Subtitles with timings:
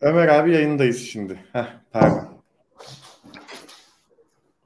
[0.00, 1.38] Ömer abi yayındayız şimdi.
[1.52, 2.28] Heh, pardon.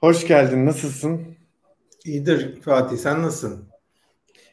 [0.00, 0.66] Hoş geldin.
[0.66, 1.20] Nasılsın?
[2.04, 2.96] İyidir Fatih.
[2.96, 3.68] Sen nasılsın?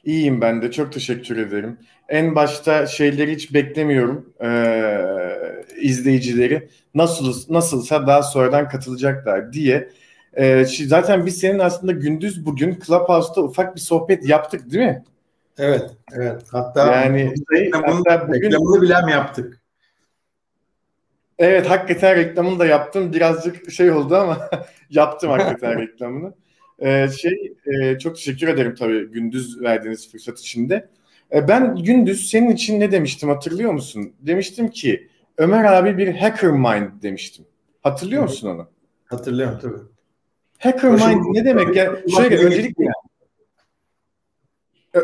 [0.03, 0.71] İyiyim ben de.
[0.71, 1.77] Çok teşekkür ederim.
[2.09, 4.33] En başta şeyleri hiç beklemiyorum.
[4.43, 9.89] Ee, izleyicileri nasıl nasılsa daha sonradan katılacaklar diye.
[10.37, 15.03] Ee, zaten biz senin aslında gündüz bugün Clubhouse'da ufak bir sohbet yaptık değil mi?
[15.57, 16.41] Evet, evet.
[16.51, 19.60] Hatta yani şey, hatta bugün reklamını bile mi yaptık?
[21.41, 23.13] Evet hakikaten reklamını da yaptım.
[23.13, 24.49] Birazcık şey oldu ama
[24.89, 26.33] yaptım hakikaten reklamını.
[26.79, 30.89] Ee, şey e, çok teşekkür ederim tabii gündüz verdiğiniz fırsat içinde.
[31.33, 34.13] E, ben gündüz senin için ne demiştim hatırlıyor musun?
[34.19, 37.45] Demiştim ki Ömer abi bir hacker mind demiştim.
[37.81, 38.67] Hatırlıyor musun onu?
[39.05, 39.81] Hatırlıyorum tabii.
[40.57, 41.75] Hacker Başım, mind ne demek?
[41.75, 42.85] Yani şöyle öncelikle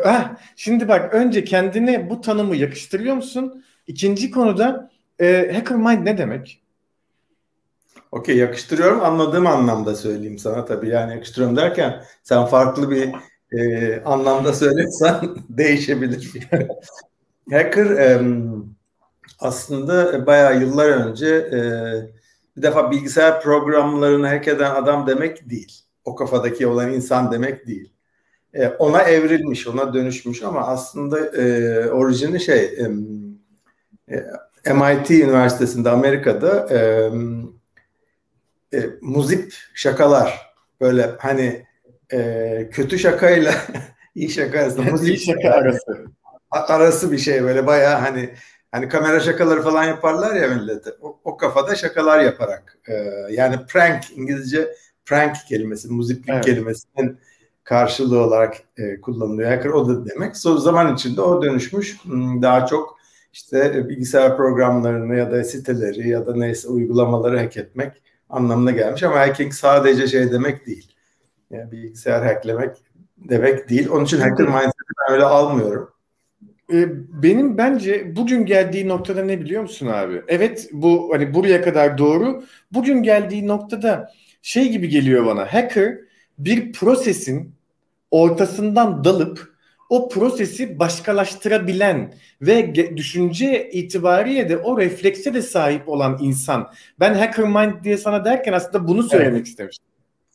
[0.04, 3.64] Ha, şimdi bak önce kendine bu tanımı yakıştırıyor musun?
[3.88, 6.62] İkinci konuda e, hacker mind ne demek?
[8.12, 9.04] Okey yakıştırıyorum.
[9.04, 10.90] Anladığım anlamda söyleyeyim sana tabii.
[10.90, 13.14] Yani yakıştırıyorum derken sen farklı bir
[13.52, 16.34] e, anlamda söylesen değişebilir.
[17.52, 18.22] hacker e,
[19.40, 21.60] aslında bayağı yıllar önce e,
[22.58, 25.82] bir defa bilgisayar programlarını hack eden adam demek değil.
[26.06, 27.94] O kafadaki olan insan demek değil.
[28.54, 34.24] E, ona evrilmiş, ona dönüşmüş ama aslında e, orijini şey e,
[34.74, 36.78] MIT Üniversitesi'nde Amerika'da e,
[38.78, 41.66] e, muzip şakalar böyle hani
[42.14, 43.54] e, kötü şakayla
[44.16, 46.06] iyi şaka arasında muzip iyi şaka arası
[46.52, 48.30] arası bir şey böyle bayağı hani
[48.72, 52.94] hani kamera şakaları falan yaparlar ya millete o, o kafada şakalar yaparak e,
[53.30, 54.68] yani prank İngilizce
[55.06, 56.46] prank kelimesi muziplik evet.
[56.46, 57.20] kelimesinin
[57.68, 59.52] karşılığı olarak e, kullanılıyor.
[59.52, 60.38] Hacker o da demek.
[60.38, 62.97] Son zaman içinde o dönüşmüş hmm, daha çok
[63.38, 67.92] işte bilgisayar programlarını ya da siteleri ya da neyse uygulamaları hack etmek
[68.30, 70.92] anlamına gelmiş ama hacking sadece şey demek değil.
[71.50, 72.78] Yani bilgisayar hacklemek
[73.18, 73.90] demek değil.
[73.90, 75.90] Onun için hacker mindset'i ben öyle almıyorum.
[76.74, 76.88] Ee,
[77.24, 80.22] benim bence bugün geldiği noktada ne biliyor musun abi?
[80.28, 82.44] Evet bu hani buraya kadar doğru.
[82.72, 84.12] Bugün geldiği noktada
[84.42, 85.54] şey gibi geliyor bana.
[85.54, 85.98] Hacker
[86.40, 87.56] bir prosesin
[88.12, 89.57] ortasından dalıp
[89.90, 96.72] o prosesi başkalaştırabilen ve düşünce itibariyle de o reflekse de sahip olan insan.
[97.00, 99.48] Ben hacker mind diye sana derken aslında bunu söylemek evet.
[99.48, 99.86] istemiştim.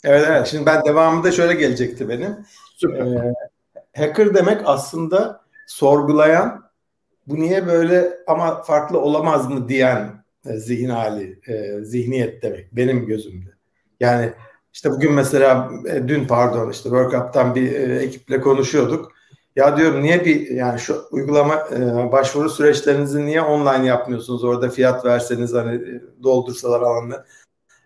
[0.04, 0.46] Evet evet.
[0.46, 2.36] Şimdi ben devamında şöyle gelecekti benim.
[2.84, 6.62] Ee, hacker demek aslında sorgulayan
[7.26, 13.06] bu niye böyle ama farklı olamaz mı diyen e, zihin hali, e, zihniyet demek benim
[13.06, 13.50] gözümde.
[14.00, 14.32] Yani
[14.72, 19.11] işte bugün mesela e, dün pardon işte workup'tan bir e, ekiple konuşuyorduk
[19.56, 24.44] ya diyorum niye bir yani şu uygulama e, başvuru süreçlerinizi niye online yapmıyorsunuz?
[24.44, 27.24] Orada fiyat verseniz hani e, doldursalar alanı.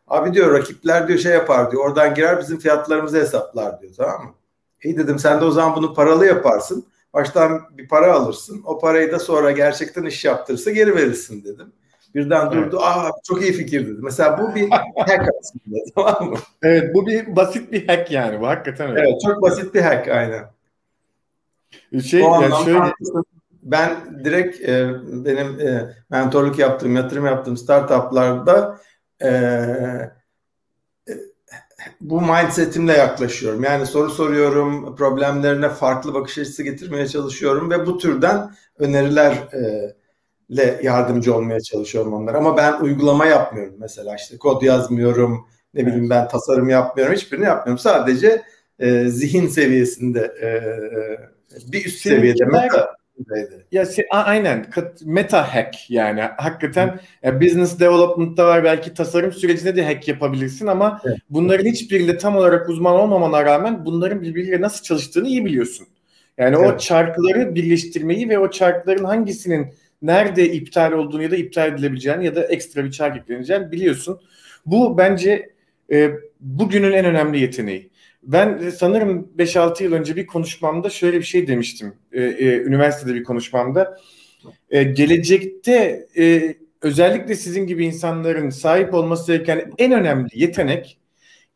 [0.08, 1.84] Abi diyor rakipler diyor şey yapar diyor.
[1.84, 4.34] Oradan girer bizim fiyatlarımızı hesaplar diyor tamam mı?
[4.84, 6.86] İyi dedim sen de o zaman bunu paralı yaparsın.
[7.14, 8.62] Baştan bir para alırsın.
[8.64, 11.72] O parayı da sonra gerçekten iş yaptırırsa geri verirsin dedim.
[12.14, 12.58] Birden durdu.
[12.58, 12.74] Evet.
[12.82, 13.98] Aa çok iyi fikir dedi.
[14.02, 16.38] Mesela bu bir hack aslında tamam mı?
[16.62, 18.40] Evet bu bir basit bir hack yani.
[18.40, 19.00] Bu hakikaten öyle.
[19.00, 20.55] Evet çok basit bir hack aynen.
[22.04, 22.92] Şey, o yani şöyle...
[23.62, 24.94] ben direkt e,
[25.24, 28.78] benim e, mentorluk yaptığım, yatırım yaptığım startuplarda
[29.20, 30.12] e, e,
[32.00, 33.64] bu mindsetimle yaklaşıyorum.
[33.64, 39.96] Yani soru soruyorum, problemlerine farklı bakış açısı getirmeye çalışıyorum ve bu türden önerilerle
[40.82, 42.38] yardımcı olmaya çalışıyorum onlara.
[42.38, 47.78] Ama ben uygulama yapmıyorum mesela işte kod yazmıyorum, ne bileyim ben tasarım yapmıyorum, hiçbirini yapmıyorum.
[47.78, 48.42] Sadece
[48.78, 51.35] e, zihin seviyesinde e, e
[51.66, 52.96] bir üst Senin seviyede meta
[53.72, 54.66] ya aynen
[55.04, 61.00] meta hack yani hakikaten ya business development'ta var belki tasarım sürecinde de hack yapabilirsin ama
[61.04, 61.18] evet.
[61.30, 65.86] bunların hiçbiriyle tam olarak uzman olmamana rağmen bunların birbiriyle nasıl çalıştığını iyi biliyorsun.
[66.38, 66.74] Yani evet.
[66.74, 72.34] o çarkları birleştirmeyi ve o çarkların hangisinin nerede iptal olduğunu ya da iptal edilebileceğini ya
[72.36, 74.20] da ekstra bir çark ekleneceğini biliyorsun.
[74.66, 75.50] Bu bence
[75.92, 76.10] e,
[76.40, 77.90] bugünün en önemli yeteneği.
[78.26, 81.94] Ben sanırım 5-6 yıl önce bir konuşmamda şöyle bir şey demiştim.
[82.12, 83.98] E, e, üniversitede bir konuşmamda.
[84.70, 90.98] E, gelecekte e, özellikle sizin gibi insanların sahip olması gereken en önemli yetenek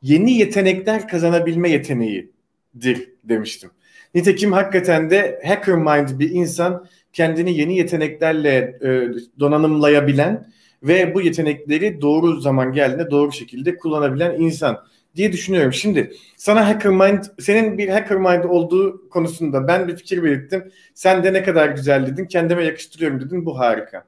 [0.02, 3.70] yeni yetenekler kazanabilme yeteneğidir demiştim.
[4.14, 9.08] Nitekim hakikaten de hacker mind bir insan kendini yeni yeteneklerle e,
[9.40, 10.52] donanımlayabilen
[10.82, 14.84] ve bu yetenekleri doğru zaman geldiğinde doğru şekilde kullanabilen insan
[15.16, 15.72] diye düşünüyorum.
[15.72, 20.72] Şimdi sana hacker mind, senin bir hacker mind olduğu konusunda ben bir fikir belirttim.
[20.94, 23.46] Sen de ne kadar güzel dedin, kendime yakıştırıyorum dedin.
[23.46, 24.04] Bu harika.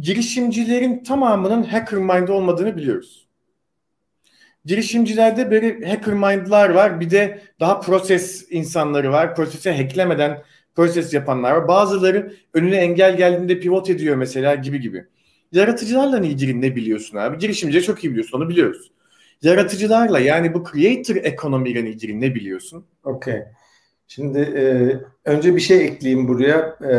[0.00, 3.26] girişimcilerin tamamının hacker mind olmadığını biliyoruz.
[4.64, 7.00] Girişimcilerde böyle hacker mind'lar var.
[7.00, 9.34] Bir de daha proses insanları var.
[9.34, 10.42] Prosese hacklemeden
[10.74, 11.68] proses yapanlar var.
[11.68, 15.06] Bazıları önüne engel geldiğinde pivot ediyor mesela gibi gibi.
[15.52, 17.38] Yaratıcılarla ilgili ne biliyorsun abi?
[17.38, 18.90] Girişimciye çok iyi biliyorsun onu biliyoruz.
[19.42, 22.84] Yaratıcılarla yani bu creator ekonomiyle ilgili ne biliyorsun?
[23.04, 23.42] Okey.
[24.08, 24.64] Şimdi e,
[25.30, 26.58] önce bir şey ekleyeyim buraya.
[26.84, 26.94] E,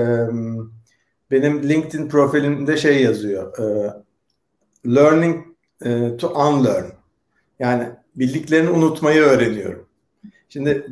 [1.32, 3.58] benim LinkedIn profilimde şey yazıyor.
[3.60, 3.94] E,
[4.96, 5.46] learning
[5.86, 6.86] e, to unlearn.
[7.60, 9.86] Yani bildiklerini unutmayı öğreniyorum.
[10.50, 10.88] Şimdi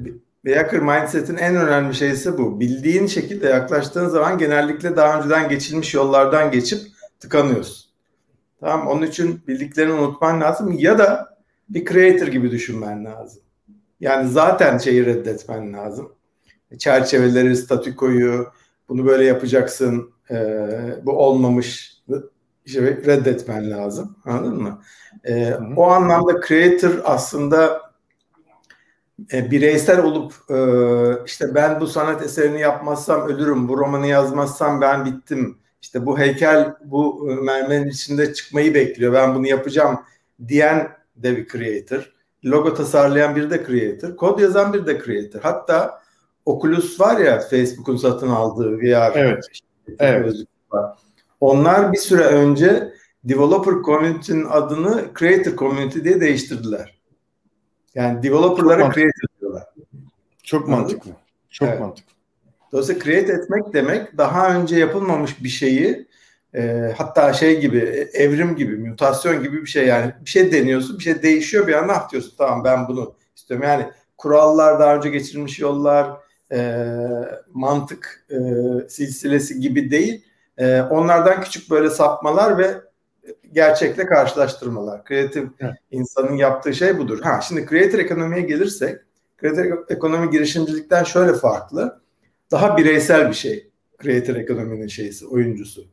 [0.48, 2.60] Hacker Mindset'in en önemli şeysi bu.
[2.60, 6.80] Bildiğin şekilde yaklaştığın zaman genellikle daha önceden geçilmiş yollardan geçip
[7.20, 7.90] tıkanıyorsun.
[8.60, 11.39] Tamam Onun için bildiklerini unutman lazım ya da
[11.70, 13.42] bir creator gibi düşünmen lazım.
[14.00, 16.12] Yani zaten şeyi reddetmen lazım.
[16.78, 18.48] Çerçeveleri, statükoyu,
[18.90, 20.36] bunu böyle yapacaksın, e,
[21.04, 22.00] bu olmamış
[22.66, 24.16] işte reddetmen lazım.
[24.26, 24.82] Anladın mı?
[25.24, 27.82] E, o anlamda creator aslında
[29.34, 30.58] e, bireysel olup e,
[31.26, 35.58] işte ben bu sanat eserini yapmazsam ölürüm, bu romanı yazmazsam ben bittim.
[35.82, 39.14] İşte bu heykel bu e, mermerin içinde çıkmayı bekliyor.
[39.14, 40.00] Ben bunu yapacağım
[40.48, 42.14] diyen de bir creator.
[42.46, 44.16] Logo tasarlayan bir de creator.
[44.16, 45.42] Kod yazan bir de creator.
[45.42, 46.02] Hatta
[46.46, 49.12] Oculus var ya Facebook'un satın aldığı VR.
[49.16, 49.44] Evet.
[49.52, 49.66] Işte,
[50.00, 50.36] evet.
[50.72, 50.98] Var.
[51.40, 52.94] Onlar bir süre önce
[53.24, 57.00] Developer Community'nin adını Creator Community diye değiştirdiler.
[57.96, 59.64] Yani developer'lara Çok create ediyorlar.
[60.44, 61.12] Çok mantıklı.
[61.50, 61.80] Çok evet.
[61.80, 62.14] mantıklı.
[62.72, 66.08] Dolayısıyla create etmek demek daha önce yapılmamış bir şeyi
[66.56, 71.04] e, hatta şey gibi evrim gibi mutasyon gibi bir şey yani bir şey deniyorsun bir
[71.04, 73.86] şey değişiyor bir anda ah diyorsun tamam ben bunu istiyorum yani
[74.18, 76.18] kurallar daha önce geçirilmiş yollar
[76.52, 76.86] e,
[77.54, 78.38] mantık e,
[78.90, 80.26] silsilesi gibi değil
[80.58, 82.90] e, onlardan küçük böyle sapmalar ve
[83.54, 85.06] gerçekle karşılaştırmalar.
[85.06, 85.74] Kreatif evet.
[85.92, 87.22] insanın yaptığı şey budur.
[87.22, 88.98] Ha şimdi kreatif ekonomiye gelirsek,
[89.38, 92.02] kreatif ekonomi girişimcilikten şöyle farklı.
[92.52, 93.70] Daha bireysel bir şey.
[93.98, 95.86] Kreatif ekonominin şeysi, oyuncusu.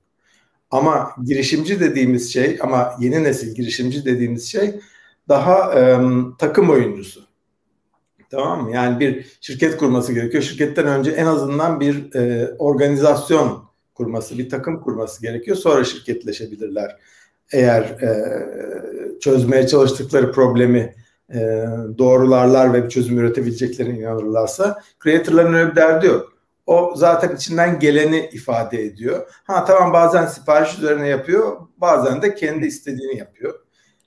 [0.70, 4.80] Ama girişimci dediğimiz şey, ama yeni nesil girişimci dediğimiz şey
[5.28, 5.98] daha e,
[6.38, 7.20] takım oyuncusu.
[8.30, 8.70] Tamam mı?
[8.70, 10.42] Yani bir şirket kurması gerekiyor.
[10.42, 13.64] Şirketten önce en azından bir e, organizasyon
[13.94, 15.56] kurması, bir takım kurması gerekiyor.
[15.56, 16.96] Sonra şirketleşebilirler
[17.52, 18.10] eğer e,
[19.20, 20.94] çözmeye çalıştıkları problemi
[21.34, 21.66] e,
[21.98, 26.35] doğrularlar ve bir çözüm üretebileceklerine inanırlarsa creatorların öyle bir derdi yok.
[26.66, 29.30] O zaten içinden geleni ifade ediyor.
[29.44, 33.54] Ha tamam bazen sipariş üzerine yapıyor, bazen de kendi istediğini yapıyor.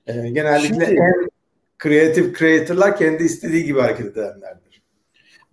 [0.07, 1.29] E, genellikle Şimdi, en
[1.77, 4.81] kreatif creator'lar kendi istediği gibi hareket edenlerdir.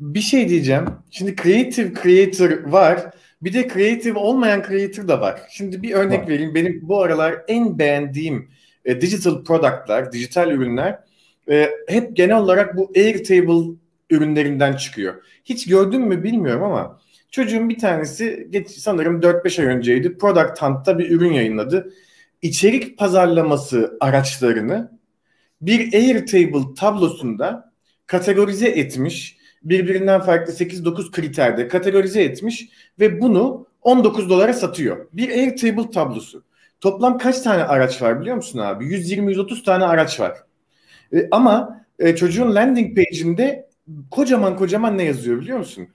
[0.00, 0.84] Bir şey diyeceğim.
[1.10, 3.10] Şimdi creative creator var
[3.42, 5.40] bir de creative olmayan creator da var.
[5.50, 6.28] Şimdi bir örnek var.
[6.28, 6.54] vereyim.
[6.54, 8.50] Benim bu aralar en beğendiğim
[8.84, 10.98] e, digital product'lar, dijital ürünler
[11.50, 13.76] e, hep genel olarak bu Airtable
[14.10, 15.14] ürünlerinden çıkıyor.
[15.44, 17.00] Hiç gördün mü bilmiyorum ama
[17.30, 20.18] çocuğun bir tanesi geç, sanırım 4-5 ay önceydi.
[20.18, 21.92] Product Hunt'ta bir ürün yayınladı.
[22.42, 24.98] İçerik pazarlaması araçlarını
[25.60, 27.72] bir Airtable tablosunda
[28.06, 32.68] kategorize etmiş birbirinden farklı 8-9 kriterde kategorize etmiş
[33.00, 35.08] ve bunu 19 dolara satıyor.
[35.12, 36.44] Bir Airtable tablosu.
[36.80, 38.84] Toplam kaç tane araç var biliyor musun abi?
[38.84, 40.38] 120-130 tane araç var.
[41.12, 43.65] E, ama e, çocuğun landing page'inde
[44.10, 45.88] kocaman kocaman ne yazıyor biliyor musun?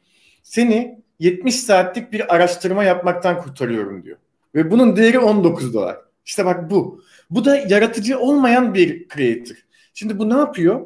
[0.44, 4.18] Seni 70 saatlik bir araştırma yapmaktan kurtarıyorum diyor.
[4.56, 5.98] Ve bunun değeri 19 dolar.
[6.26, 7.04] İşte bak bu.
[7.30, 9.56] Bu da yaratıcı olmayan bir creator.
[9.94, 10.86] Şimdi bu ne yapıyor?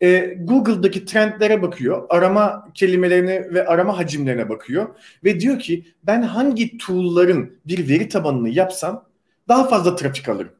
[0.00, 4.88] e, Google'daki trendlere bakıyor, arama kelimelerine ve arama hacimlerine bakıyor
[5.24, 9.08] ve diyor ki ben hangi tool'ların bir veri tabanını yapsam
[9.48, 10.52] daha fazla trafik alırım.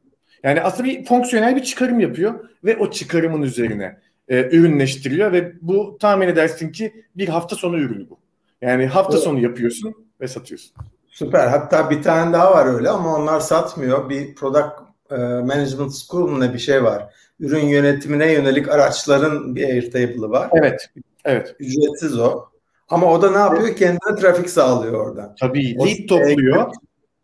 [0.43, 5.97] Yani aslında bir fonksiyonel bir çıkarım yapıyor ve o çıkarımın üzerine e, ürünleştiriyor ve bu
[5.99, 8.17] tahmin edersin ki bir hafta sonu ürünü bu.
[8.61, 10.71] Yani hafta sonu yapıyorsun ve satıyorsun.
[11.07, 11.47] Süper.
[11.47, 14.09] Hatta bir tane daha var öyle ama onlar satmıyor.
[14.09, 14.71] Bir product
[15.11, 20.49] e, management school ne bir şey var ürün yönetimine yönelik araçların bir Airtable'ı var.
[20.53, 20.89] Evet.
[21.25, 21.55] Evet.
[21.59, 22.45] Ücretsiz o.
[22.89, 23.75] Ama o da ne yapıyor?
[23.75, 25.35] Kendine trafik sağlıyor oradan.
[25.39, 25.75] Tabii.
[25.79, 26.71] O lead topluyor.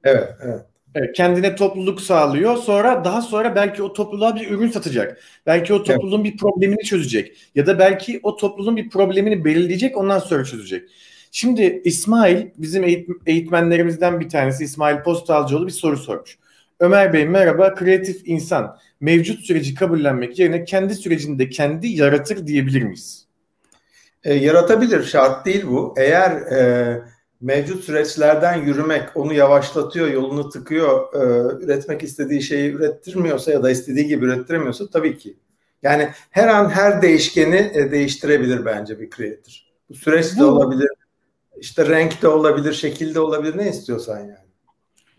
[0.04, 0.62] Evet, evet.
[1.16, 2.58] Kendine topluluk sağlıyor.
[2.58, 5.20] Sonra daha sonra belki o topluluğa bir ürün satacak.
[5.46, 6.34] Belki o topluluğun evet.
[6.34, 7.38] bir problemini çözecek.
[7.56, 10.90] Ya da belki o topluluğun bir problemini belirleyecek ondan sonra çözecek.
[11.32, 16.38] Şimdi İsmail bizim eğitmenlerimizden bir tanesi İsmail Postalcıoğlu bir soru sormuş.
[16.80, 17.76] Ömer Bey merhaba.
[17.76, 23.28] Kreatif insan mevcut süreci kabullenmek yerine kendi sürecinde kendi yaratır diyebilir miyiz?
[24.24, 25.04] E, yaratabilir.
[25.04, 25.96] Şart değil bu.
[25.98, 27.02] Eğer e,
[27.44, 34.08] mevcut süreçlerden yürümek onu yavaşlatıyor, yolunu tıkıyor, e, üretmek istediği şeyi ürettirmiyorsa ya da istediği
[34.08, 35.38] gibi ürettiremiyorsa tabii ki.
[35.82, 39.64] Yani her an her değişkeni e, değiştirebilir bence bir creator.
[39.90, 40.90] Bu süreç de olabilir,
[41.58, 44.43] işte renk de olabilir, şekilde olabilir ne istiyorsan yani.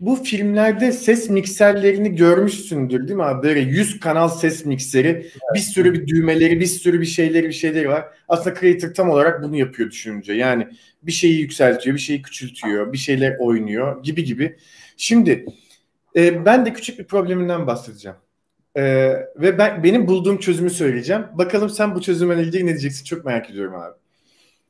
[0.05, 3.47] Bu filmlerde ses mikserlerini görmüşsündür değil mi abi?
[3.47, 5.33] Böyle 100 kanal ses mikseri, evet.
[5.53, 8.05] bir sürü bir düğmeleri, bir sürü bir şeyleri, bir şeyleri var.
[8.27, 10.33] Aslında creator tam olarak bunu yapıyor düşününce.
[10.33, 10.67] Yani
[11.03, 14.57] bir şeyi yükseltiyor, bir şeyi küçültüyor, bir şeyler oynuyor gibi gibi.
[14.97, 15.45] Şimdi
[16.15, 18.17] e, ben de küçük bir probleminden bahsedeceğim.
[18.75, 18.83] E,
[19.35, 21.23] ve ben benim bulduğum çözümü söyleyeceğim.
[21.33, 23.05] Bakalım sen bu çözümle ilgili ne diyeceksin?
[23.05, 23.95] Çok merak ediyorum abi.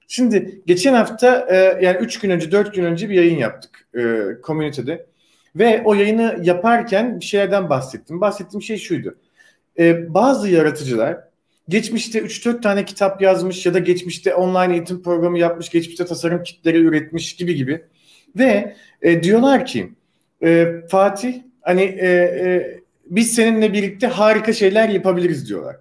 [0.08, 4.02] Şimdi geçen hafta e, yani 3 gün önce 4 gün önce bir yayın yaptık e,
[4.44, 5.15] community'de.
[5.56, 8.22] Ve o yayını yaparken bir şeylerden bahsettim.
[8.22, 9.16] Bahsettiğim şey şuydu.
[9.80, 11.18] E, bazı yaratıcılar
[11.70, 16.78] geçmişte 3-4 tane kitap yazmış ya da geçmişte online eğitim programı yapmış, geçmişte tasarım kitleri
[16.78, 17.86] üretmiş gibi gibi.
[18.36, 19.92] Ve e, diyorlar ki
[20.44, 25.76] e, Fatih hani e, e, biz seninle birlikte harika şeyler yapabiliriz diyorlar.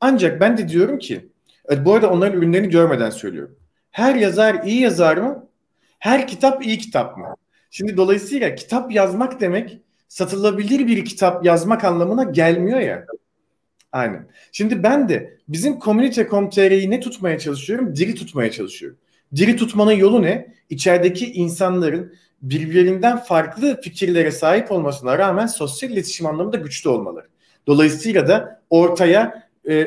[0.00, 1.28] Ancak ben de diyorum ki
[1.70, 3.56] e, bu arada onların ürünlerini görmeden söylüyorum.
[3.90, 5.46] Her yazar iyi yazar mı?
[5.98, 7.36] Her kitap iyi kitap mı?
[7.76, 9.78] Şimdi dolayısıyla kitap yazmak demek
[10.08, 13.06] satılabilir bir kitap yazmak anlamına gelmiyor ya.
[13.92, 14.28] Aynen.
[14.52, 17.96] Şimdi ben de bizim komünite.com.tr'yi ne tutmaya çalışıyorum?
[17.96, 18.98] Diri tutmaya çalışıyorum.
[19.36, 20.54] Diri tutmanın yolu ne?
[20.70, 27.26] İçerideki insanların birbirinden farklı fikirlere sahip olmasına rağmen sosyal iletişim anlamında güçlü olmaları.
[27.66, 29.86] Dolayısıyla da ortaya e,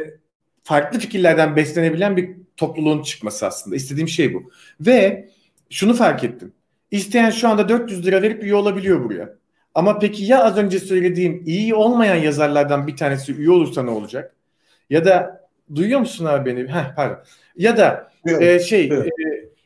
[0.64, 3.76] farklı fikirlerden beslenebilen bir topluluğun çıkması aslında.
[3.76, 4.52] İstediğim şey bu.
[4.82, 5.30] Ve
[5.70, 6.54] şunu fark ettim.
[6.92, 9.34] İsteyen şu anda 400 lira verip üye olabiliyor buraya.
[9.76, 14.36] Ama peki ya az önce söylediğim iyi olmayan yazarlardan bir tanesi üye olursa ne olacak?
[14.90, 16.68] Ya da duyuyor musun abi beni?
[16.68, 17.18] Heh, pardon.
[17.58, 19.12] Ya da e, şey e,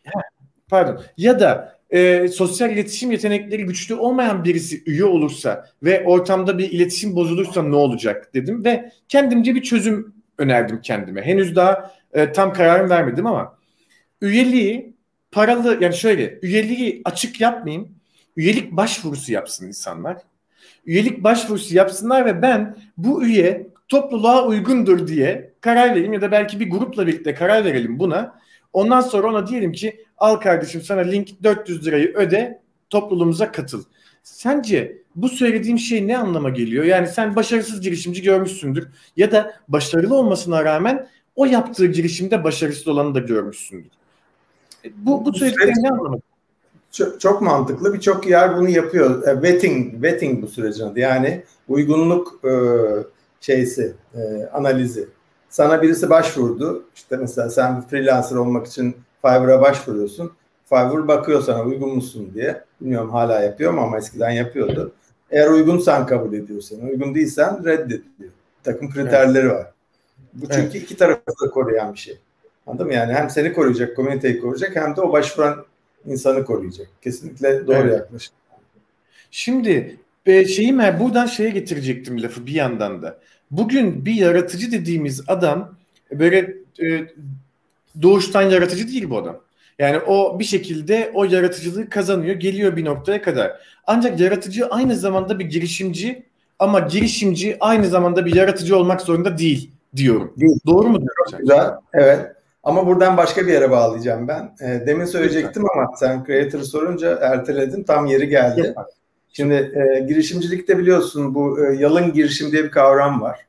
[0.03, 0.21] heh,
[0.69, 1.01] pardon.
[1.17, 7.15] Ya da e, sosyal iletişim yetenekleri güçlü olmayan birisi üye olursa ve ortamda bir iletişim
[7.15, 11.21] bozulursa ne olacak dedim ve kendimce bir çözüm önerdim kendime.
[11.21, 13.57] Henüz daha e, tam kararım vermedim ama
[14.21, 14.93] üyeliği
[15.31, 17.89] paralı yani şöyle üyeliği açık yapmayayım.
[18.37, 20.17] Üyelik başvurusu yapsın insanlar.
[20.85, 26.59] Üyelik başvurusu yapsınlar ve ben bu üye topluluğa uygundur diye karar vereyim ya da belki
[26.59, 28.39] bir grupla birlikte karar verelim buna.
[28.73, 33.83] Ondan sonra ona diyelim ki al kardeşim sana link 400 lirayı öde topluluğumuza katıl.
[34.23, 36.83] Sence bu söylediğim şey ne anlama geliyor?
[36.83, 43.15] Yani sen başarısız girişimci görmüşsündür ya da başarılı olmasına rağmen o yaptığı girişimde başarısız olanı
[43.15, 44.00] da görmüşsündür.
[44.95, 46.19] Bu, bu söylediklerin ne anlamı?
[46.91, 47.93] Çok, çok mantıklı.
[47.93, 49.27] Birçok yer bunu yapıyor.
[49.27, 50.99] E, vetting, vetting bu sürecin adı.
[50.99, 52.51] Yani uygunluk e,
[53.41, 55.07] şeysi, e, analizi.
[55.49, 56.83] Sana birisi başvurdu.
[56.95, 60.31] İşte mesela sen freelancer olmak için Fiverr'a başvuruyorsun.
[60.69, 62.63] Fiverr bakıyor sana uygun musun diye.
[62.81, 64.91] Bilmiyorum hala yapıyor mu ama eskiden yapıyordu.
[65.31, 66.91] Eğer uygunsan kabul ediyor seni.
[66.91, 68.03] Uygun değilsen reddediyor.
[68.19, 69.55] Bir takım kriterleri evet.
[69.55, 69.71] var.
[70.33, 70.75] Bu çünkü evet.
[70.75, 72.19] iki tarafı da koruyan bir şey.
[72.67, 72.93] Anladın mı?
[72.93, 75.65] Yani hem seni koruyacak, komüniteyi koruyacak hem de o başvuran
[76.05, 76.87] insanı koruyacak.
[77.01, 77.93] Kesinlikle doğru evet.
[77.93, 78.33] yaklaşım.
[79.31, 83.19] Şimdi e, şeyi ben buradan şeye getirecektim lafı bir yandan da.
[83.51, 85.75] Bugün bir yaratıcı dediğimiz adam
[86.11, 87.07] böyle e,
[88.01, 89.39] doğuştan yaratıcı değil bu adam.
[89.79, 93.51] Yani o bir şekilde o yaratıcılığı kazanıyor, geliyor bir noktaya kadar.
[93.87, 96.23] Ancak yaratıcı aynı zamanda bir girişimci
[96.59, 100.33] ama girişimci aynı zamanda bir yaratıcı olmak zorunda değil diyorum.
[100.37, 100.59] Değil.
[100.65, 101.39] Doğru mu diyorum?
[101.39, 101.71] Güzel.
[101.93, 102.31] Evet.
[102.63, 104.55] Ama buradan başka bir yere bağlayacağım ben.
[104.61, 107.83] E, demin söyleyecektim ama sen creator'ı sorunca erteledin.
[107.83, 108.75] Tam yeri geldi.
[109.33, 113.47] Şimdi e, girişimcilikte biliyorsun bu e, yalın girişim diye bir kavram var.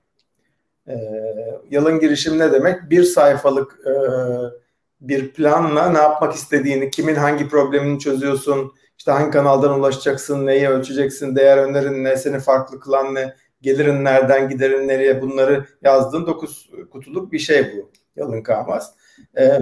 [0.88, 0.94] E,
[1.70, 2.90] yalın girişim ne demek?
[2.90, 3.92] Bir sayfalık e,
[5.00, 11.36] bir planla ne yapmak istediğini, kimin hangi problemini çözüyorsun, işte hangi kanaldan ulaşacaksın, neyi ölçeceksin,
[11.36, 17.32] değer önerin ne, seni farklı kılan ne, gelirin nereden, giderin nereye bunları yazdığın dokuz kutuluk
[17.32, 17.90] bir şey bu.
[18.16, 18.94] Yalın Kahmaz.
[19.38, 19.58] E,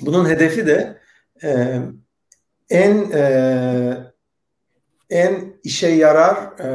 [0.00, 0.98] bunun hedefi de
[1.42, 1.78] e,
[2.70, 4.12] en e,
[5.10, 6.68] en işe yarar e,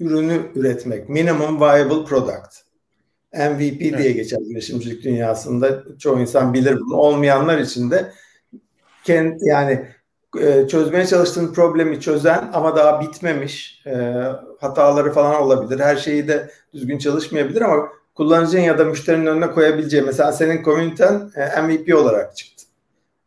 [0.00, 1.08] ürünü üretmek.
[1.08, 2.70] Minimum Viable Product.
[3.32, 3.98] MVP evet.
[3.98, 5.84] diye geçer girişimcilik dünyasında.
[5.98, 6.96] Çoğu insan bilir bunu.
[6.96, 8.12] Olmayanlar için de
[9.04, 9.86] kendi, yani
[10.40, 14.24] e, çözmeye çalıştığın problemi çözen ama daha bitmemiş e,
[14.60, 15.80] hataları falan olabilir.
[15.80, 21.30] Her şeyi de düzgün çalışmayabilir ama kullanıcının ya da müşterinin önüne koyabileceği mesela senin komüniten
[21.36, 22.64] e, MVP olarak çıktı.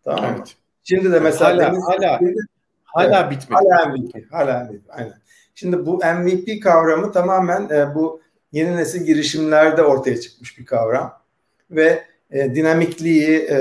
[0.04, 0.36] Tamam mı?
[0.38, 0.56] Evet.
[0.84, 2.46] Şimdi de mesela hala deniz, hala deniz,
[2.84, 3.62] hala evet, bitmedi.
[3.70, 4.32] Hala MVP.
[4.32, 4.82] Hala MVP.
[4.90, 5.14] Aynen.
[5.56, 8.22] Şimdi bu MVP kavramı tamamen e, bu
[8.52, 11.20] yeni nesil girişimlerde ortaya çıkmış bir kavram
[11.72, 13.58] ve e, dinamikliği, e,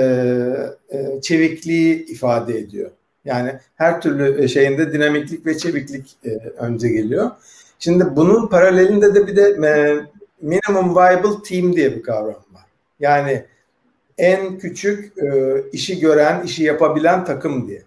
[0.89, 2.91] e, çevikliği ifade ediyor.
[3.25, 7.31] Yani her türlü şeyinde dinamiklik ve çeviklik e, önce geliyor.
[7.79, 9.71] Şimdi bunun paralelinde de bir de e,
[10.43, 12.65] minimum viable team diye bir kavram var.
[12.99, 13.45] Yani
[14.17, 17.83] en küçük e, işi gören, işi yapabilen takım diye.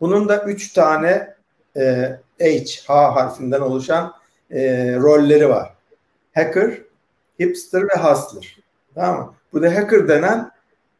[0.00, 1.34] Bunun da üç tane
[1.76, 4.12] e, H, H harfinden oluşan
[4.50, 4.60] e,
[4.96, 5.74] rolleri var.
[6.34, 6.78] Hacker,
[7.40, 8.58] hipster ve hustler.
[8.94, 9.34] Tamam mı?
[9.52, 10.50] Bu da hacker denen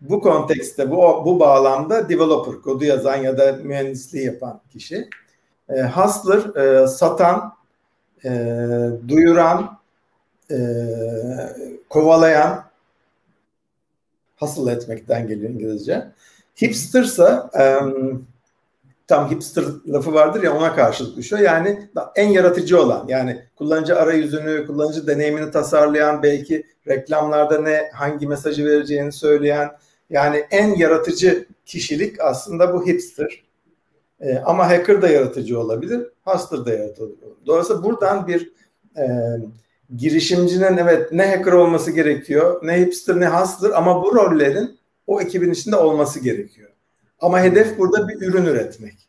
[0.00, 5.08] bu kontekste, bu, bu bağlamda developer, kodu yazan ya da mühendisliği yapan kişi.
[5.68, 7.56] E, hustler, e, satan,
[8.24, 8.30] e,
[9.08, 9.78] duyuran,
[10.50, 10.58] e,
[11.88, 12.64] kovalayan,
[14.36, 16.06] hasıl etmekten geliyor İngilizce.
[16.62, 17.42] Hipster ise
[17.82, 18.26] um,
[19.06, 21.42] tam hipster lafı vardır ya ona karşılık düşüyor.
[21.42, 28.64] Yani en yaratıcı olan yani kullanıcı arayüzünü, kullanıcı deneyimini tasarlayan, belki reklamlarda ne hangi mesajı
[28.64, 29.70] vereceğini söyleyen
[30.10, 33.42] yani en yaratıcı kişilik aslında bu hipster.
[34.20, 37.46] E, ama hacker da yaratıcı olabilir, hustler da yaratıcı olabilir.
[37.46, 38.52] Dolayısıyla buradan bir
[38.96, 39.06] e,
[39.96, 45.50] girişimcinin evet ne hacker olması gerekiyor, ne hipster ne hustler ama bu rollerin o ekibin
[45.50, 46.70] içinde olması gerekiyor.
[47.20, 49.08] Ama hedef burada bir ürün üretmek.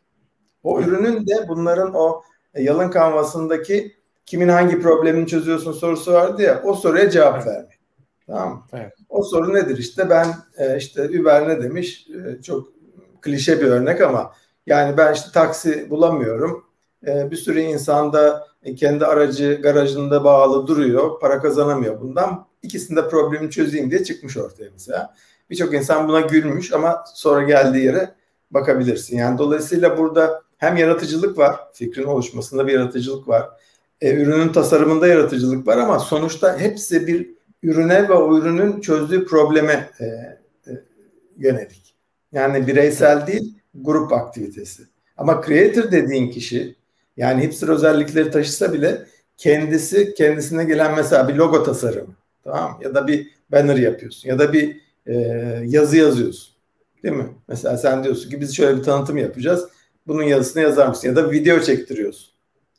[0.63, 2.21] O ürünün de bunların o
[2.53, 7.47] e, yalın kanvasındaki kimin hangi problemini çözüyorsun sorusu vardı ya o soruya cevap evet.
[7.47, 7.79] vermek.
[8.27, 8.63] Tamam mı?
[8.73, 8.93] Evet.
[9.09, 12.67] O soru nedir işte ben e, işte Uber ne demiş e, çok
[13.21, 14.33] klişe bir örnek ama
[14.65, 16.67] yani ben işte taksi bulamıyorum.
[17.03, 21.19] bir sürü insan da kendi aracı garajında bağlı duruyor.
[21.19, 22.47] Para kazanamıyor bundan.
[22.61, 25.15] İkisinde problemi çözeyim diye çıkmış ortaya mesela.
[25.49, 28.15] Birçok insan buna gülmüş ama sonra geldiği yere
[28.51, 29.17] bakabilirsin.
[29.17, 33.49] Yani dolayısıyla burada hem yaratıcılık var, fikrin oluşmasında bir yaratıcılık var.
[34.01, 37.29] E, ürünün tasarımında yaratıcılık var ama sonuçta hepsi bir
[37.63, 40.37] ürüne ve o ürünün çözdüğü probleme e, e,
[41.37, 41.95] yönelik.
[42.31, 44.83] Yani bireysel değil, grup aktivitesi.
[45.17, 46.75] Ama creator dediğin kişi
[47.17, 49.05] yani hipster özellikleri taşısa bile
[49.37, 54.53] kendisi kendisine gelen mesela bir logo tasarımı tamam ya da bir banner yapıyorsun ya da
[54.53, 55.15] bir e,
[55.65, 56.53] yazı yazıyorsun.
[57.03, 57.27] Değil mi?
[57.47, 59.67] Mesela sen diyorsun ki biz şöyle bir tanıtım yapacağız.
[60.07, 61.07] Bunun yazısını yazar mısın?
[61.07, 62.33] Ya da video çektiriyorsun.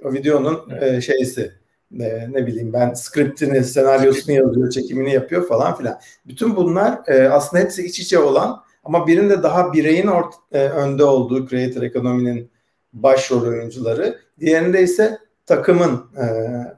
[0.05, 0.93] O videonun evet.
[0.93, 1.53] e, şeysi
[2.01, 6.01] e, ne bileyim ben skriptini, senaryosunu yazıyor, çekimini yapıyor falan filan.
[6.27, 11.05] Bütün bunlar e, aslında hepsi iç içe olan ama birinde daha bireyin ort, e, önde
[11.05, 12.51] olduğu creator ekonominin
[12.93, 14.19] başrol oyuncuları.
[14.41, 16.25] Diğerinde ise takımın e,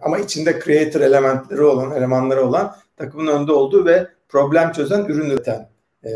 [0.02, 5.68] ama içinde creator elementleri olan, elemanları olan takımın önde olduğu ve problem çözen, ürün üreten
[6.04, 6.10] e,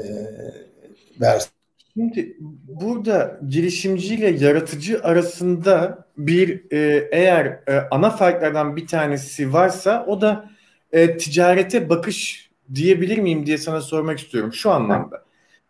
[1.20, 1.54] versiyon.
[1.94, 2.36] Şimdi
[2.68, 10.50] burada girişimciyle yaratıcı arasında bir e, eğer e, ana farklardan bir tanesi varsa o da
[10.92, 15.24] e, ticarete bakış diyebilir miyim diye sana sormak istiyorum şu anlamda.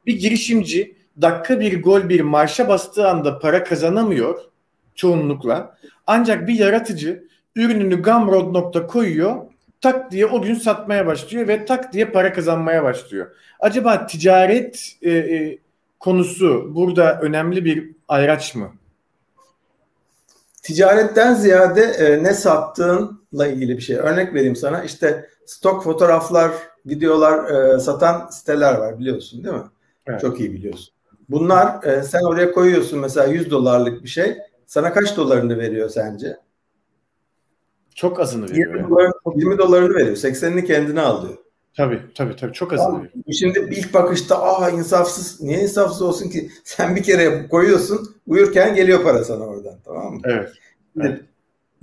[0.07, 4.41] Bir girişimci dakika bir gol bir marşa bastığı anda para kazanamıyor
[4.95, 5.77] çoğunlukla.
[6.07, 7.25] Ancak bir yaratıcı
[7.57, 9.37] ürününü Gumroad nokta koyuyor
[9.85, 13.27] tak diye o gün satmaya başlıyor ve tak diye para kazanmaya başlıyor.
[13.61, 15.59] Acaba ticaret e, e,
[16.01, 18.73] konusu burada önemli bir ayraç mı?
[20.63, 23.97] Ticaretten ziyade e, ne sattığınla ilgili bir şey.
[23.97, 24.85] Örnek vereyim sana.
[24.85, 26.51] İşte stok fotoğraflar,
[26.87, 29.63] videolar e, satan siteler var biliyorsun değil mi?
[30.07, 30.21] Evet.
[30.21, 30.94] Çok iyi biliyorsun.
[31.29, 34.37] Bunlar e, sen oraya koyuyorsun mesela 100 dolarlık bir şey.
[34.67, 36.37] Sana kaç dolarını veriyor sence?
[37.95, 38.75] Çok azını veriyor.
[38.75, 40.17] 20, dolar, 20 dolarını veriyor.
[40.17, 41.37] 80'ini kendine alıyor.
[41.77, 43.13] Tabii tabii tabii çok azını veriyor.
[43.39, 45.41] Şimdi ilk bakışta aa insafsız.
[45.41, 46.51] Niye insafsız olsun ki?
[46.65, 50.21] Sen bir kere koyuyorsun uyurken geliyor para sana oradan tamam mı?
[50.25, 50.53] Evet.
[51.01, 51.21] evet.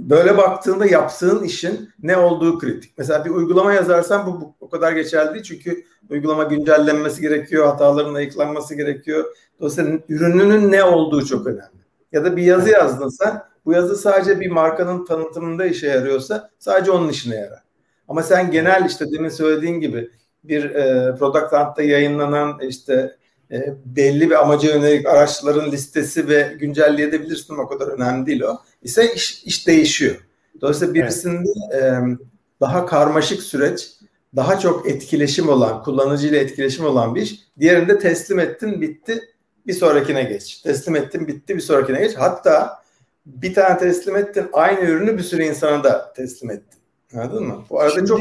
[0.10, 2.94] Böyle baktığında yaptığın işin ne olduğu kritik.
[2.98, 5.44] Mesela bir uygulama yazarsan bu, bu o kadar geçerli değil.
[5.44, 7.66] Çünkü uygulama güncellenmesi gerekiyor.
[7.66, 9.26] Hataların ayıklanması gerekiyor.
[9.60, 11.82] Dolayısıyla ürününün ne olduğu çok önemli.
[12.12, 16.92] Ya da bir yazı yazdın sen bu yazı sadece bir markanın tanıtımında işe yarıyorsa sadece
[16.92, 17.64] onun işine yarar.
[18.08, 20.10] Ama sen genel işte demin söylediğin gibi
[20.44, 23.16] bir e, Product Hunt'ta yayınlanan işte
[23.52, 28.62] e, belli bir amaca yönelik araçların listesi ve güncelleyebilirsin o kadar önemli değil o.
[28.84, 30.16] İse iş, iş değişiyor.
[30.62, 31.84] Dolayısıyla birisinde evet.
[31.84, 32.18] e,
[32.62, 33.92] daha karmaşık süreç,
[34.36, 37.40] daha çok etkileşim olan, kullanıcıyla etkileşim olan bir iş.
[37.60, 39.22] Diğerinde teslim ettin, bitti,
[39.68, 40.58] bir sonrakine geç.
[40.58, 42.16] Teslim ettin, bitti, bir sonrakine geç.
[42.16, 42.82] Hatta
[43.26, 46.80] bir tane teslim ettin aynı ürünü bir sürü insana da teslim ettin.
[47.14, 47.66] Anladın mı?
[47.70, 48.20] Bu arada Şimdi, çok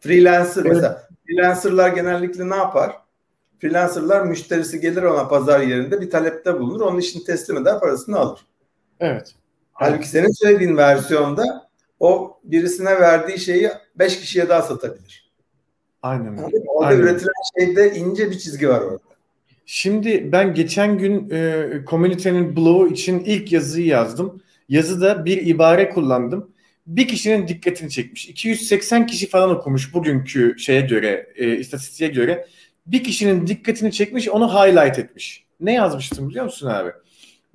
[0.00, 0.72] freelancer evet.
[0.74, 2.96] mesela freelancerlar genellikle ne yapar?
[3.60, 6.80] Freelancerlar müşterisi gelir ona pazar yerinde bir talepte bulunur.
[6.80, 8.40] Onun için teslim eder parasını alır.
[9.00, 9.34] Evet.
[9.72, 11.68] Halbuki senin söylediğin versiyonda
[12.00, 15.30] o birisine verdiği şeyi beş kişiye daha satabilir.
[16.02, 16.36] Aynen.
[16.66, 17.00] Orada Aynen.
[17.00, 19.08] üretilen şeyde ince bir çizgi var orada.
[19.66, 24.42] Şimdi ben geçen gün e, komünitenin blogu için ilk yazıyı yazdım.
[24.68, 26.50] Yazıda bir ibare kullandım.
[26.86, 28.28] Bir kişinin dikkatini çekmiş.
[28.28, 32.46] 280 kişi falan okumuş bugünkü şeye göre, e, istatistiğe göre.
[32.86, 35.44] Bir kişinin dikkatini çekmiş, onu highlight etmiş.
[35.60, 36.90] Ne yazmıştım biliyor musun abi?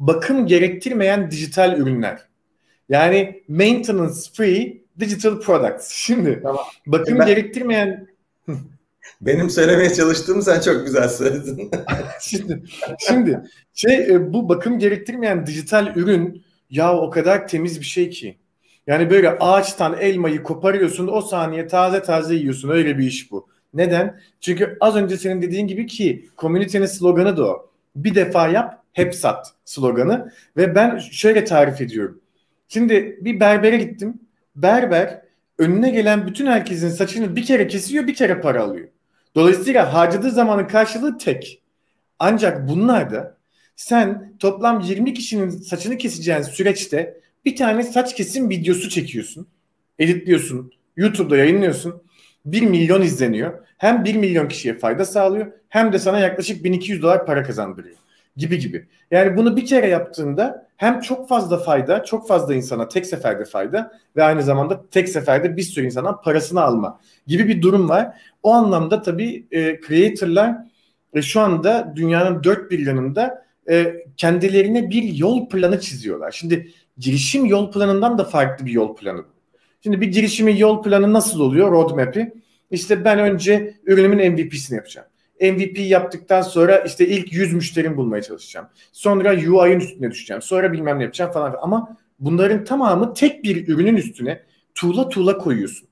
[0.07, 2.27] Bakım gerektirmeyen dijital ürünler.
[2.89, 5.89] Yani maintenance free digital products.
[5.89, 6.63] Şimdi tamam.
[6.87, 8.07] bakım ben, gerektirmeyen
[9.21, 11.71] benim söylemeye çalıştığımı sen çok güzel söyledin.
[12.21, 12.63] şimdi,
[12.99, 13.41] şimdi
[13.73, 18.37] şey e, bu bakım gerektirmeyen dijital ürün ya o kadar temiz bir şey ki.
[18.87, 23.47] Yani böyle ağaçtan elmayı koparıyorsun o saniye taze taze yiyorsun öyle bir iş bu.
[23.73, 24.19] Neden?
[24.41, 27.69] Çünkü az önce senin dediğin gibi ki komünitenin sloganı da o.
[27.95, 32.21] Bir defa yap hep sat sloganı ve ben şöyle tarif ediyorum.
[32.67, 34.19] Şimdi bir berbere gittim.
[34.55, 35.21] Berber
[35.57, 38.87] önüne gelen bütün herkesin saçını bir kere kesiyor bir kere para alıyor.
[39.35, 41.61] Dolayısıyla harcadığı zamanın karşılığı tek.
[42.19, 43.37] Ancak bunlarda
[43.75, 49.47] sen toplam 20 kişinin saçını keseceğin süreçte bir tane saç kesim videosu çekiyorsun.
[49.99, 50.71] Editliyorsun.
[50.97, 52.03] YouTube'da yayınlıyorsun.
[52.45, 53.67] 1 milyon izleniyor.
[53.77, 58.02] Hem 1 milyon kişiye fayda sağlıyor hem de sana yaklaşık 1200 dolar para kazandırıyor
[58.37, 58.87] gibi gibi.
[59.11, 63.91] Yani bunu bir kere yaptığında hem çok fazla fayda, çok fazla insana tek seferde fayda
[64.15, 68.21] ve aynı zamanda tek seferde bir sürü insana parasını alma gibi bir durum var.
[68.43, 70.55] O anlamda tabii e, creator'lar
[71.13, 76.31] e, şu anda dünyanın dört bir yanında e, kendilerine bir yol planı çiziyorlar.
[76.31, 79.25] Şimdi girişim yol planından da farklı bir yol planı.
[79.83, 81.71] Şimdi bir girişimin yol planı nasıl oluyor?
[81.71, 82.33] Roadmap'i.
[82.71, 85.07] İşte ben önce ürünümün MVP'sini yapacağım.
[85.51, 88.67] MVP yaptıktan sonra işte ilk 100 müşterim bulmaya çalışacağım.
[88.91, 90.41] Sonra UI'nin üstüne düşeceğim.
[90.41, 91.55] Sonra bilmem ne yapacağım falan.
[91.61, 94.43] Ama bunların tamamı tek bir ürünün üstüne
[94.75, 95.87] tuğla tuğla koyuyorsun.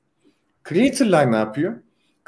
[0.70, 1.74] Creator'lar ne yapıyor?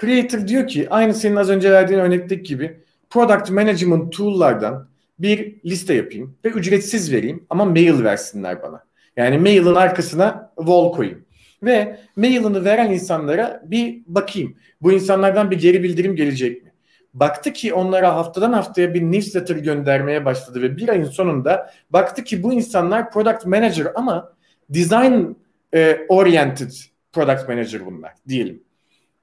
[0.01, 2.77] Creator diyor ki aynı senin az önce verdiğin örnekteki gibi
[3.09, 4.87] product management tool'lardan
[5.19, 8.83] bir liste yapayım ve ücretsiz vereyim ama mail versinler bana.
[9.17, 11.25] Yani mailin arkasına wall koyayım.
[11.63, 14.55] Ve mailini veren insanlara bir bakayım.
[14.81, 16.72] Bu insanlardan bir geri bildirim gelecek mi?
[17.13, 22.43] Baktı ki onlara haftadan haftaya bir newsletter göndermeye başladı ve bir ayın sonunda baktı ki
[22.43, 24.33] bu insanlar product manager ama
[24.69, 25.35] design
[25.73, 26.71] e, oriented
[27.11, 28.63] product manager bunlar diyelim.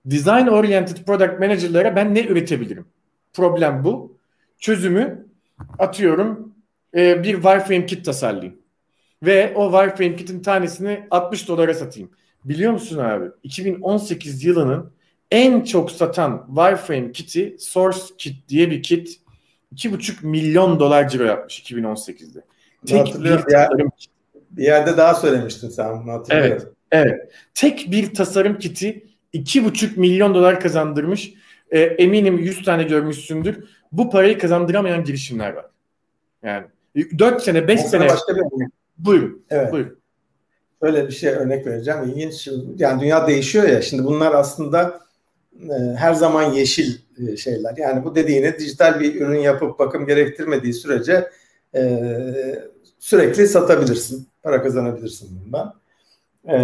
[0.04, 2.86] Design oriented product manager'lara ben ne üretebilirim?
[3.32, 4.18] Problem bu.
[4.58, 5.26] Çözümü
[5.78, 6.54] atıyorum
[6.94, 8.60] e, bir wireframe kit tasarlayayım.
[9.22, 12.10] Ve o wireframe kitin tanesini 60 dolara satayım.
[12.44, 13.26] Biliyor musun abi?
[13.42, 14.92] 2018 yılının
[15.30, 19.20] en çok satan wireframe kiti Source Kit diye bir kit
[19.74, 22.40] 2,5 milyon dolar ciro yapmış 2018'de.
[22.86, 23.90] Tek bir, tasarım
[24.50, 26.74] bir yerde daha söylemiştin sen bunu hatırlıyorum.
[26.92, 27.32] Evet, evet.
[27.54, 31.34] Tek bir tasarım kiti 2,5 milyon dolar kazandırmış.
[31.70, 33.64] E, eminim 100 tane görmüşsündür.
[33.92, 35.66] Bu parayı kazandıramayan girişimler var.
[36.42, 36.66] Yani
[37.18, 38.08] 4 sene 5 sene.
[38.08, 38.42] Başka bir
[38.98, 39.42] Buyurun.
[39.50, 39.72] Evet.
[39.72, 39.98] Buyurun.
[40.80, 42.02] Öyle bir şey örnek vereceğim.
[42.02, 42.48] İlginç.
[42.76, 43.82] Yani dünya değişiyor ya.
[43.82, 45.00] Şimdi bunlar aslında
[45.68, 47.76] e, her zaman yeşil e, şeyler.
[47.76, 51.30] Yani bu dediğini dijital bir ürün yapıp bakım gerektirmediği sürece
[51.74, 52.00] e,
[52.98, 54.28] sürekli satabilirsin.
[54.42, 55.74] Para kazanabilirsin bundan.
[56.48, 56.56] E,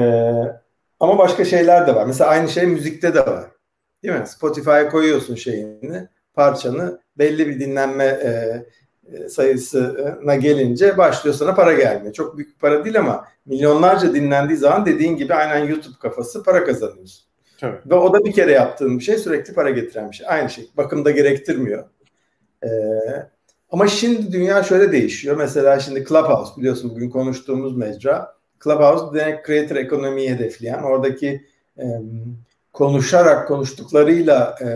[1.00, 2.06] ama başka şeyler de var.
[2.06, 3.44] Mesela aynı şey müzikte de var.
[4.02, 4.26] Değil mi?
[4.26, 8.62] Spotify'a koyuyorsun şeyini, parçanı belli bir dinlenme e,
[9.28, 12.12] sayısına gelince başlıyor sana para gelmeye.
[12.12, 17.26] Çok büyük para değil ama milyonlarca dinlendiği zaman dediğin gibi aynen YouTube kafası para kazanıyorsun.
[17.60, 17.76] Tabii.
[17.86, 20.26] Ve o da bir kere yaptığın bir şey sürekli para getiren bir şey.
[20.30, 20.70] Aynı şey.
[20.76, 21.84] Bakımda gerektirmiyor.
[22.64, 22.68] Ee,
[23.70, 25.36] ama şimdi dünya şöyle değişiyor.
[25.36, 28.36] Mesela şimdi Clubhouse biliyorsun bugün konuştuğumuz mecra.
[28.64, 31.46] Clubhouse demek creator ekonomiyi hedefleyen oradaki
[31.78, 31.84] e,
[32.72, 34.68] konuşarak konuştuklarıyla e,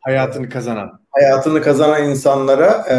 [0.00, 2.96] hayatını kazanan hayatını kazanan insanlara e,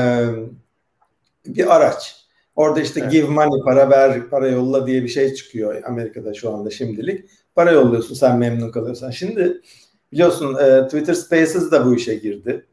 [1.45, 2.15] bir araç.
[2.55, 3.11] Orada işte evet.
[3.11, 7.29] give money para ver para yolla diye bir şey çıkıyor Amerika'da şu anda şimdilik.
[7.55, 9.11] Para yolluyorsun sen memnun kalıyorsan.
[9.11, 9.61] Şimdi
[10.11, 12.65] biliyorsun e, Twitter Spaces da bu işe girdi.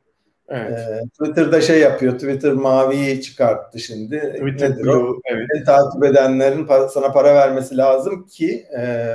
[0.48, 0.78] Evet.
[0.78, 2.12] E, Twitter'da şey yapıyor.
[2.12, 4.18] Twitter maviyi çıkarttı şimdi.
[4.18, 5.46] Twitter Nedir Blue, evet.
[5.52, 9.14] Seni takip edenlerin para, sana para vermesi lazım ki e,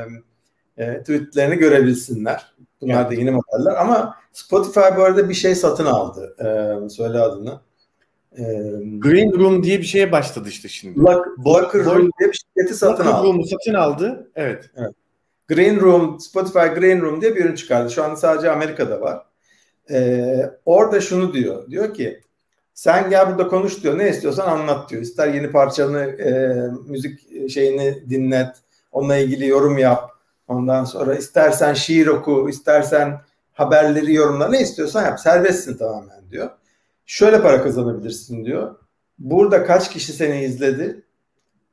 [0.77, 2.55] e, tweetlerini görebilsinler.
[2.81, 3.11] Bunlar evet.
[3.11, 6.35] da yeni modeller ama Spotify bu arada bir şey satın aldı.
[6.39, 7.59] E, söyle adını.
[8.37, 8.43] E,
[8.97, 10.99] Green Room diye bir şeye başladı işte şimdi.
[10.99, 13.27] Black, Blocker Room diye bir şirketi satın Blocker aldı.
[13.27, 14.31] Room'u satın aldı.
[14.35, 14.69] Evet.
[14.75, 14.93] evet.
[15.47, 17.91] Green Room, Spotify Green Room diye bir ürün çıkardı.
[17.91, 19.25] Şu anda sadece Amerika'da var.
[19.91, 21.69] Ee, orada şunu diyor.
[21.69, 22.21] Diyor ki
[22.73, 23.97] sen gel burada konuş diyor.
[23.97, 25.01] Ne istiyorsan anlat diyor.
[25.01, 26.29] İster yeni parçanı, e,
[26.85, 28.55] müzik şeyini dinlet.
[28.91, 30.11] Onunla ilgili yorum yap.
[30.47, 33.21] Ondan sonra istersen şiir oku, istersen
[33.53, 34.47] haberleri yorumla.
[34.47, 35.19] Ne istiyorsan yap.
[35.19, 36.49] Serbestsin tamamen diyor.
[37.05, 38.75] şöyle para kazanabilirsin diyor.
[39.19, 41.03] Burada kaç kişi seni izledi?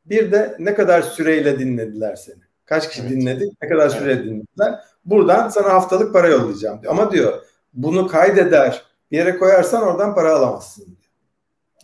[0.06, 2.41] Bir de ne kadar süreyle dinlediler seni?
[2.64, 3.10] Kaç kişi evet.
[3.10, 3.50] dinledi?
[3.62, 3.92] Ne kadar evet.
[3.92, 4.74] süre dinlediler?
[5.04, 6.92] Buradan sana haftalık para yollayacağım diyor.
[6.92, 10.96] Ama diyor bunu kaydeder bir yere koyarsan oradan para alamazsın diyor.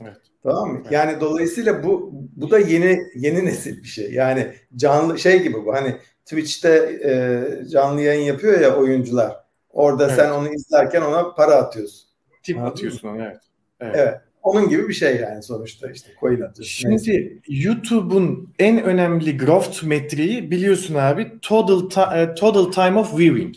[0.00, 0.16] Evet.
[0.42, 0.78] Tamam mı?
[0.82, 0.92] Evet.
[0.92, 4.12] Yani dolayısıyla bu bu da yeni yeni nesil bir şey.
[4.12, 5.74] Yani canlı şey gibi bu.
[5.74, 9.36] Hani Twitch'te e, canlı yayın yapıyor ya oyuncular.
[9.70, 10.16] Orada evet.
[10.16, 12.08] sen onu izlerken ona para atıyorsun.
[12.42, 13.38] Tip atıyorsun onu evet.
[13.80, 13.94] evet.
[13.96, 14.20] Evet.
[14.48, 16.64] Onun gibi bir şey yani sonuçta işte coin atıyorsun.
[16.64, 17.32] Şimdi Neyse.
[17.48, 23.54] YouTube'un en önemli growth metriği biliyorsun abi total ta- e, total time of viewing.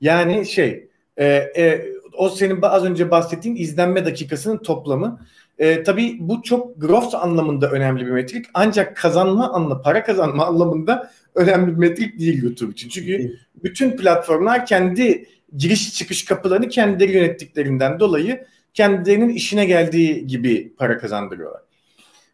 [0.00, 1.86] Yani şey e, e,
[2.16, 5.20] o senin az önce bahsettiğin izlenme dakikasının toplamı.
[5.58, 8.46] E, tabii bu çok growth anlamında önemli bir metrik.
[8.54, 12.88] Ancak kazanma anlamında, para kazanma anlamında önemli bir metrik değil YouTube için.
[12.88, 20.98] Çünkü bütün platformlar kendi giriş çıkış kapılarını kendileri yönettiklerinden dolayı kendilerinin işine geldiği gibi para
[20.98, 21.62] kazandırıyorlar.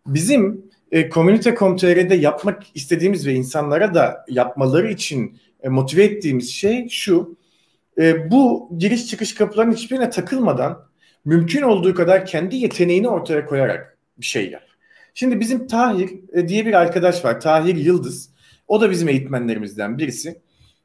[0.07, 7.37] Bizim e, Community.com.tr'de yapmak istediğimiz ve insanlara da yapmaları için e, motive ettiğimiz şey şu.
[7.99, 10.87] E, bu giriş çıkış kapılarının hiçbirine takılmadan
[11.25, 14.63] mümkün olduğu kadar kendi yeteneğini ortaya koyarak bir şey yap.
[15.15, 17.41] Şimdi bizim Tahir e, diye bir arkadaş var.
[17.41, 18.31] Tahir Yıldız.
[18.69, 20.41] O da bizim eğitmenlerimizden birisi.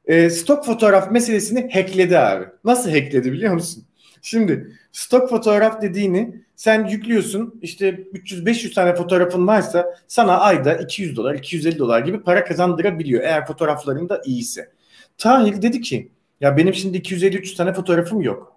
[0.06, 2.46] E, stok fotoğraf meselesini hackledi abi.
[2.64, 3.84] Nasıl hackledi biliyor musun?
[4.22, 11.36] Şimdi stok fotoğraf dediğini sen yüklüyorsun işte 300-500 tane fotoğrafın varsa sana ayda 200 dolar
[11.36, 14.72] 250 dolar gibi para kazandırabiliyor eğer fotoğrafların da iyiyse.
[15.18, 18.54] Tahir dedi ki ya benim şimdi 250-300 tane fotoğrafım yok.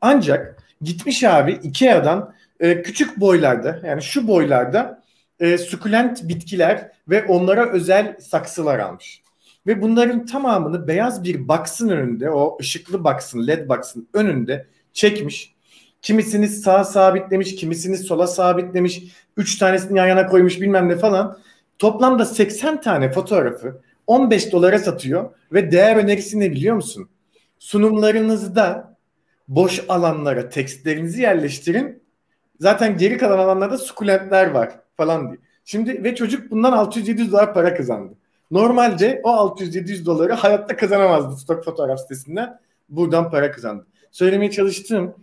[0.00, 5.02] Ancak gitmiş abi Ikea'dan e, küçük boylarda yani şu boylarda
[5.40, 9.22] e, sukulent bitkiler ve onlara özel saksılar almış.
[9.66, 15.51] Ve bunların tamamını beyaz bir box'ın önünde o ışıklı box'ın led box'ın önünde çekmiş.
[16.02, 19.02] Kimisini sağa sabitlemiş, kimisini sola sabitlemiş,
[19.36, 21.38] üç tanesini yan yana koymuş bilmem ne falan.
[21.78, 27.08] Toplamda 80 tane fotoğrafı 15 dolara satıyor ve değer önerisi ne biliyor musun?
[27.58, 28.96] Sunumlarınızda
[29.48, 32.02] boş alanlara tekstlerinizi yerleştirin.
[32.60, 35.38] Zaten geri kalan alanlarda sukulentler var falan diye.
[35.64, 38.14] Şimdi ve çocuk bundan 600-700 dolar para kazandı.
[38.50, 42.60] Normalde o 600-700 doları hayatta kazanamazdı stok fotoğraf sitesinden.
[42.88, 45.14] Buradan para kazandı söylemeye çalıştığım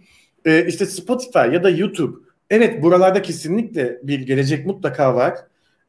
[0.49, 2.17] e, işte Spotify ya da YouTube
[2.49, 5.35] evet buralarda kesinlikle bir gelecek mutlaka var.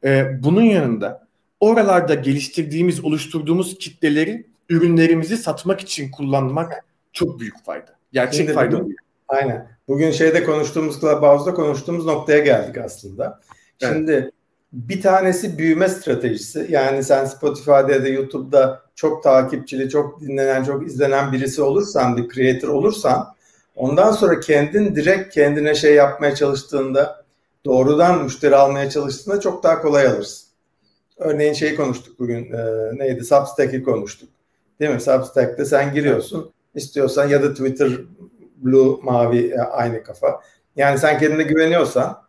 [0.05, 1.27] E, bunun yanında
[1.61, 7.97] oralarda geliştirdiğimiz, oluşturduğumuz kitleleri ürünlerimizi satmak için kullanmak çok büyük fayda.
[8.13, 8.81] Gerçek Şimdi fayda.
[8.81, 8.97] Bugün,
[9.29, 9.69] aynen.
[9.89, 13.41] Bugün şeyde konuştuğumuz Clubhouse'da konuştuğumuz noktaya geldik aslında.
[13.79, 14.33] Şimdi evet.
[14.73, 16.67] bir tanesi büyüme stratejisi.
[16.71, 22.29] Yani sen Spotify'da ya da YouTube'da çok takipçili, çok dinlenen, çok izlenen birisi olursan, bir
[22.29, 23.35] creator olursan
[23.77, 27.25] ondan sonra kendin direkt kendine şey yapmaya çalıştığında
[27.65, 30.49] doğrudan müşteri almaya çalıştığında çok daha kolay alırsın.
[31.19, 34.29] Örneğin şeyi konuştuk bugün e, neydi Substack'i konuştuk.
[34.81, 35.01] Değil mi?
[35.01, 37.91] Substack'te sen giriyorsun istiyorsan ya da Twitter
[38.57, 40.41] blue mavi e, aynı kafa.
[40.77, 42.23] Yani sen kendine güveniyorsan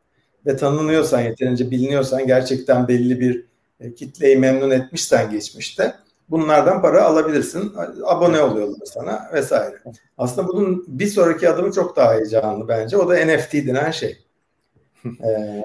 [0.45, 3.45] ve tanınıyorsan yeterince biliniyorsan gerçekten belli bir
[3.79, 5.93] e, kitleyi memnun etmişsen geçmişte
[6.31, 7.73] bunlardan para alabilirsin.
[8.05, 9.75] Abone oluyorlar sana vesaire.
[10.17, 12.97] Aslında bunun bir sonraki adımı çok daha heyecanlı bence.
[12.97, 14.17] O da NFT denen şey.
[15.05, 15.63] Ee,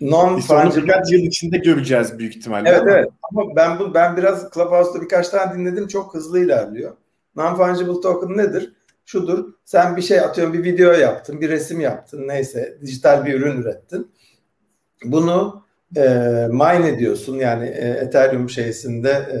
[0.00, 2.68] non fungible birkaç yıl içinde göreceğiz büyük ihtimalle.
[2.68, 2.90] Evet ama.
[2.90, 3.08] evet.
[3.22, 5.88] Ama ben bu ben biraz Clubhouse'da birkaç tane dinledim.
[5.88, 6.96] Çok hızlı ilerliyor.
[7.36, 8.72] Non fungible token nedir?
[9.04, 9.52] Şudur.
[9.64, 14.12] Sen bir şey atıyorum bir video yaptın, bir resim yaptın, neyse dijital bir ürün ürettin.
[15.04, 15.63] Bunu
[15.96, 16.02] e,
[16.50, 19.38] mine ediyorsun yani e, Ethereum şeysinde e,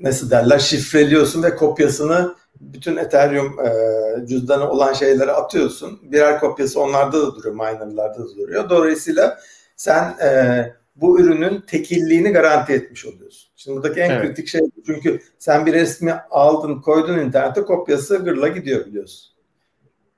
[0.00, 6.00] nasıl derler şifreliyorsun ve kopyasını bütün Ethereum e, cüzdanı olan şeylere atıyorsun.
[6.02, 8.70] Birer kopyası onlarda da duruyor, minerlarda da duruyor.
[8.70, 9.38] Dolayısıyla
[9.76, 13.50] sen e, bu ürünün tekilliğini garanti etmiş oluyorsun.
[13.56, 14.22] Şimdi buradaki en evet.
[14.22, 19.34] kritik şey çünkü sen bir resmi aldın, koydun internete kopyası gırla gidiyor biliyorsun.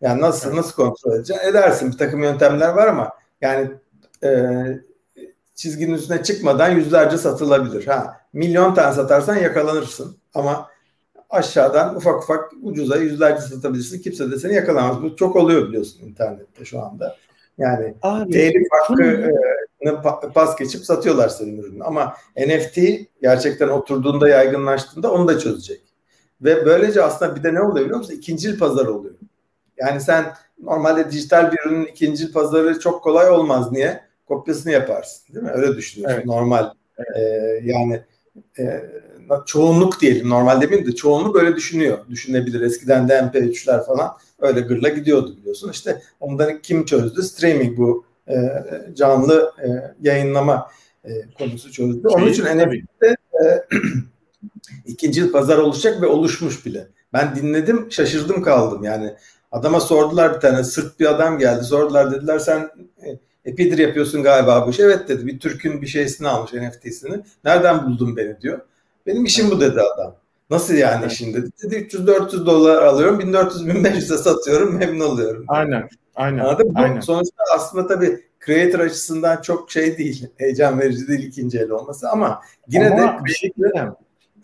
[0.01, 0.57] Yani nasıl evet.
[0.57, 1.49] nasıl kontrol edeceksin?
[1.49, 1.93] Edersin.
[1.93, 3.71] Bir takım yöntemler var ama yani
[4.25, 4.31] e,
[5.57, 7.87] çizginin üstüne çıkmadan yüzlerce satılabilir.
[7.87, 10.69] Ha, milyon tane satarsan yakalanırsın ama
[11.31, 14.03] aşağıdan ufak ufak ucuza yüzlerce satabilirsin.
[14.03, 15.03] Kimse de seni yakalamaz.
[15.03, 17.17] Bu çok oluyor biliyorsun internette şu anda.
[17.59, 21.85] Yani Abi, telif hakkını pas geçip satıyorlar senin ürünü.
[21.85, 22.79] Ama NFT
[23.23, 25.81] gerçekten oturduğunda yaygınlaştığında onu da çözecek.
[26.41, 28.15] Ve böylece aslında bir de ne oluyor biliyor musun?
[28.15, 29.15] İkincil pazar oluyor.
[29.79, 30.25] Yani sen
[30.63, 33.73] normalde dijital bir ürünün ikincil pazarı çok kolay olmaz.
[33.73, 34.06] Niye?
[34.27, 35.51] Kopyasını yaparsın değil mi?
[35.55, 36.27] Öyle düşünüyorsun evet.
[36.27, 36.71] normal.
[36.99, 37.17] Evet.
[37.17, 38.03] E, yani
[38.59, 38.83] e,
[39.47, 41.99] çoğunluk diyelim normal demeyeyim de çoğunluk öyle düşünüyor.
[42.09, 42.61] Düşünebilir.
[42.61, 45.71] Eskiden de MP3'ler falan öyle gırla gidiyordu biliyorsun.
[45.71, 47.23] İşte ondan kim çözdü?
[47.23, 48.35] Streaming bu e,
[48.95, 49.69] canlı e,
[50.09, 50.71] yayınlama
[51.05, 52.09] e, konusu çözdü.
[52.09, 53.65] Onun için NFT'de e,
[54.87, 56.87] ikinci pazar oluşacak ve oluşmuş bile.
[57.13, 59.15] Ben dinledim şaşırdım kaldım yani.
[59.53, 61.65] Adama sordular bir tane Sırt bir adam geldi.
[61.65, 62.71] Sordular dediler sen
[63.07, 64.81] e, Epidir yapıyorsun galiba bu iş.
[64.81, 67.21] Evet dedi bir Türk'ün bir şeysini almış NFT'sini.
[67.45, 68.61] Nereden buldun beni diyor.
[69.07, 70.15] Benim işim bu dedi adam.
[70.51, 71.13] Nasıl yani evet.
[71.13, 71.51] işin dedi.
[71.65, 75.45] Dedi 300-400 dolar alıyorum 1400-1500'e satıyorum memnun oluyorum.
[75.49, 75.89] Aynen.
[76.15, 76.39] Aynen.
[76.39, 76.73] Anladın mı?
[76.77, 77.01] Aynen.
[77.01, 80.29] Sonuçta aslında tabii creator açısından çok şey değil.
[80.37, 83.93] Heyecan verici değil ikinci el olması ama yine ama de bir şey diyeceğim.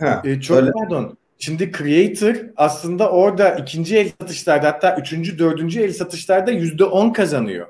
[0.00, 0.70] Ha, ee, çok öyle.
[0.72, 1.16] pardon.
[1.38, 7.66] Şimdi creator aslında orada ikinci el satışlarda hatta üçüncü, dördüncü el satışlarda yüzde on kazanıyor.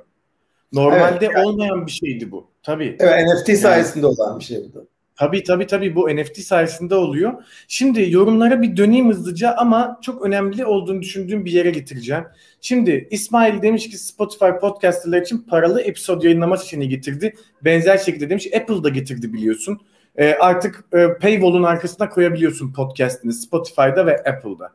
[0.72, 2.50] Normalde evet, yani, olmayan bir şeydi bu.
[2.62, 2.96] Tabii.
[3.00, 4.86] Evet NFT sayesinde yani, olan bir şey bu.
[5.16, 7.32] Tabii tabii tabii bu NFT sayesinde oluyor.
[7.68, 12.24] Şimdi yorumlara bir döneyim hızlıca ama çok önemli olduğunu düşündüğüm bir yere getireceğim.
[12.60, 17.34] Şimdi İsmail demiş ki Spotify podcasterlar için paralı episode yayınlama seçeneği getirdi.
[17.64, 19.80] Benzer şekilde demiş Apple da getirdi biliyorsun.
[20.16, 24.72] E, artık e, paywall'un arkasına koyabiliyorsun podcast'ini Spotify'da ve Apple'da.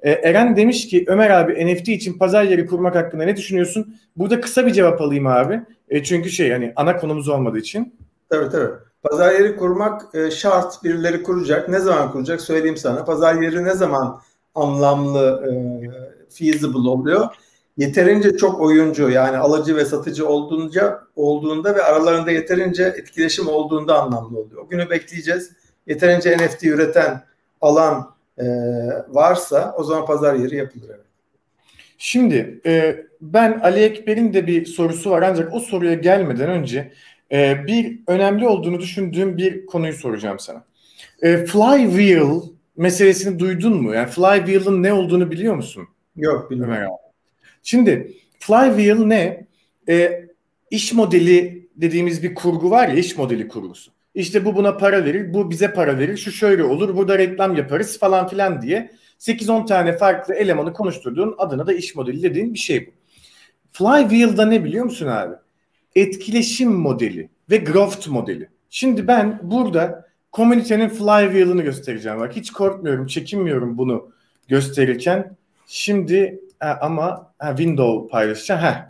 [0.00, 3.94] E, Eren demiş ki Ömer abi NFT için pazar yeri kurmak hakkında ne düşünüyorsun?
[4.16, 5.60] Burada kısa bir cevap alayım abi.
[5.88, 7.94] E, çünkü şey hani ana konumuz olmadığı için.
[8.30, 8.72] Tabii tabii.
[9.02, 10.84] Pazar yeri kurmak e, şart.
[10.84, 11.68] Birileri kuracak.
[11.68, 13.04] Ne zaman kuracak söyleyeyim sana.
[13.04, 14.20] Pazar yeri ne zaman
[14.54, 15.50] anlamlı, e,
[16.30, 17.26] feasible oluyor?
[17.76, 24.38] Yeterince çok oyuncu yani alıcı ve satıcı olduğunca olduğunda ve aralarında yeterince etkileşim olduğunda anlamlı
[24.38, 24.62] oluyor.
[24.62, 25.50] O günü bekleyeceğiz.
[25.86, 27.22] Yeterince NFT üreten
[27.60, 28.46] alan e,
[29.08, 30.88] varsa o zaman pazar yeri yapılır.
[30.88, 31.06] Evet.
[31.98, 36.92] Şimdi e, ben Ali Ekber'in de bir sorusu var ancak o soruya gelmeden önce
[37.32, 40.64] e, bir önemli olduğunu düşündüğüm bir konuyu soracağım sana.
[41.22, 42.40] E, flywheel
[42.76, 43.94] meselesini duydun mu?
[43.94, 45.88] Yani flywheel'ın ne olduğunu biliyor musun?
[46.16, 46.92] Yok bilmiyorum.
[47.62, 49.46] Şimdi flywheel ne?
[49.88, 50.24] E,
[50.70, 53.90] iş modeli dediğimiz bir kurgu var ya iş modeli kurgusu.
[54.18, 57.98] İşte bu buna para verir, bu bize para verir, şu şöyle olur, burada reklam yaparız
[57.98, 62.86] falan filan diye 8-10 tane farklı elemanı konuşturduğun adına da iş modeli dediğin bir şey
[62.86, 62.90] bu.
[63.72, 65.34] Flywheel'da ne biliyor musun abi?
[65.96, 68.48] Etkileşim modeli ve growth modeli.
[68.70, 72.20] Şimdi ben burada komünitenin flywheel'ını göstereceğim.
[72.20, 74.10] Bak hiç korkmuyorum, çekinmiyorum bunu
[74.48, 75.36] gösterirken.
[75.66, 78.62] Şimdi ha, ama ha, window paylaşacağım.
[78.62, 78.86] Heh.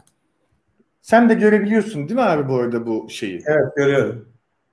[1.03, 3.43] Sen de görebiliyorsun değil mi abi bu arada bu şeyi?
[3.47, 4.28] Evet görüyorum.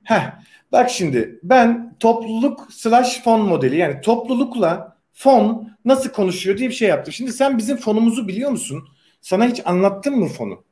[0.06, 0.32] Heh.
[0.72, 6.90] Bak şimdi ben topluluk slash fon modeli yani toplulukla fon nasıl konuşuyor diye bir şey
[6.90, 7.14] yaptım.
[7.14, 8.84] Şimdi sen bizim fonumuzu biliyor musun?
[9.22, 10.64] Sana hiç anlattım mı fonu?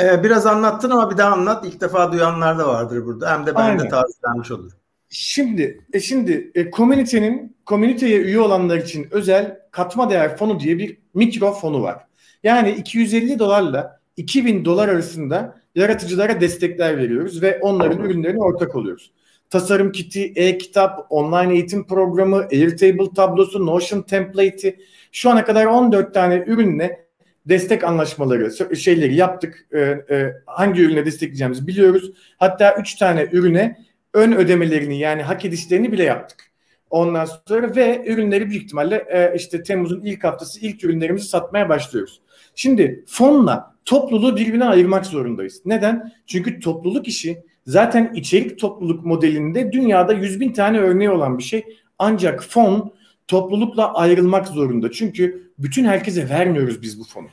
[0.00, 1.66] Ee, biraz anlattın ama bir daha anlat.
[1.66, 3.32] İlk defa duyanlar da vardır burada.
[3.32, 3.78] Hem de ben Aynen.
[3.78, 4.72] de tavsiyelenmiş olur.
[5.08, 10.98] Şimdi, e şimdi e, komünitenin komüniteye üye olanlar için özel katma değer fonu diye bir
[11.14, 12.06] mikro fonu var.
[12.42, 19.10] Yani 250 dolarla 2000 dolar arasında yaratıcılara destekler veriyoruz ve onların ürünlerine ortak oluyoruz.
[19.50, 24.76] Tasarım kiti, e-kitap, online eğitim programı, Airtable tablosu, Notion template'i
[25.12, 27.06] şu ana kadar 14 tane ürünle
[27.46, 29.66] destek anlaşmaları şeyleri yaptık.
[29.72, 32.12] Ee, e, hangi ürüne destekleyeceğimizi biliyoruz.
[32.38, 33.78] Hatta 3 tane ürüne
[34.14, 36.46] ön ödemelerini yani hak edişlerini bile yaptık.
[36.90, 42.20] Ondan sonra ve ürünleri büyük ihtimalle e, işte Temmuz'un ilk haftası ilk ürünlerimizi satmaya başlıyoruz.
[42.54, 45.62] Şimdi fonla topluluğu birbirine ayırmak zorundayız.
[45.64, 46.12] Neden?
[46.26, 51.64] Çünkü topluluk işi zaten içerik topluluk modelinde dünyada yüz bin tane örneği olan bir şey.
[51.98, 52.92] Ancak fon
[53.28, 54.92] toplulukla ayrılmak zorunda.
[54.92, 57.26] Çünkü bütün herkese vermiyoruz biz bu fonu.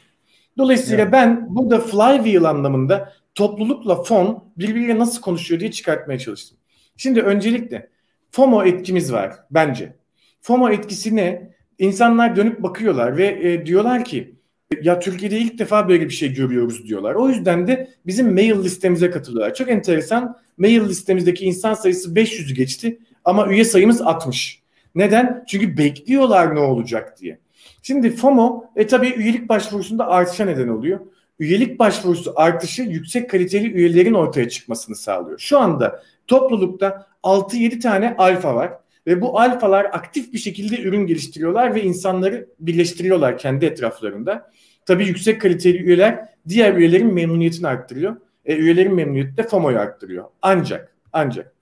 [0.58, 1.14] Dolayısıyla evet.
[1.14, 6.58] ben burada flywheel anlamında toplulukla fon birbiriyle nasıl konuşuyor diye çıkartmaya çalıştım.
[6.98, 7.90] Şimdi öncelikle
[8.32, 9.96] FOMO etkimiz var bence.
[10.42, 11.54] FOMO etkisi ne?
[11.80, 14.36] İnsanlar dönüp bakıyorlar ve e, diyorlar ki
[14.82, 17.16] ya Türkiye'de ilk defa böyle bir şey görüyoruz diyorlar.
[17.16, 19.54] O yüzden de bizim mail listemize katılıyorlar.
[19.54, 20.38] Çok enteresan.
[20.58, 24.62] Mail listemizdeki insan sayısı 500'ü geçti ama üye sayımız 60.
[24.96, 25.44] Neden?
[25.48, 27.40] Çünkü bekliyorlar ne olacak diye.
[27.82, 31.00] Şimdi FOMO e tabii üyelik başvurusunda artışa neden oluyor.
[31.40, 35.40] Üyelik başvurusu artışı yüksek kaliteli üyelerin ortaya çıkmasını sağlıyor.
[35.40, 38.74] Şu anda toplulukta 6-7 tane alfa var
[39.08, 44.52] ve bu alfalar aktif bir şekilde ürün geliştiriyorlar ve insanları birleştiriyorlar kendi etraflarında.
[44.86, 48.16] Tabii yüksek kaliteli üyeler diğer üyelerin memnuniyetini arttırıyor.
[48.46, 50.26] E, üyelerin memnuniyeti de FOMO'yu arttırıyor.
[50.42, 51.54] Ancak ancak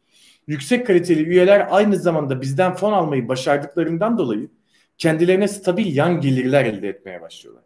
[0.48, 4.50] yüksek kaliteli üyeler aynı zamanda bizden fon almayı başardıklarından dolayı
[4.98, 7.64] kendilerine stabil yan gelirler elde etmeye başlıyorlar.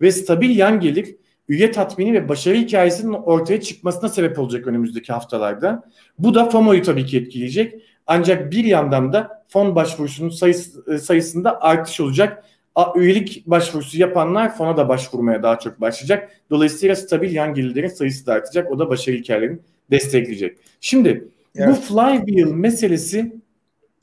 [0.00, 1.16] Ve stabil yan gelir
[1.48, 5.90] üye tatmini ve başarı hikayesinin ortaya çıkmasına sebep olacak önümüzdeki haftalarda.
[6.18, 7.82] Bu da FOMO'yu tabii ki etkileyecek.
[8.08, 12.44] Ancak bir yandan da fon başvurusunun sayısı, e, sayısında artış olacak.
[12.96, 16.30] Üyelik başvurusu yapanlar fona da başvurmaya daha çok başlayacak.
[16.50, 18.70] Dolayısıyla stabil yan gelirlerin sayısı da artacak.
[18.70, 19.58] O da başarı hikayelerini
[19.90, 20.58] destekleyecek.
[20.80, 21.68] Şimdi evet.
[21.68, 23.32] bu flywheel meselesi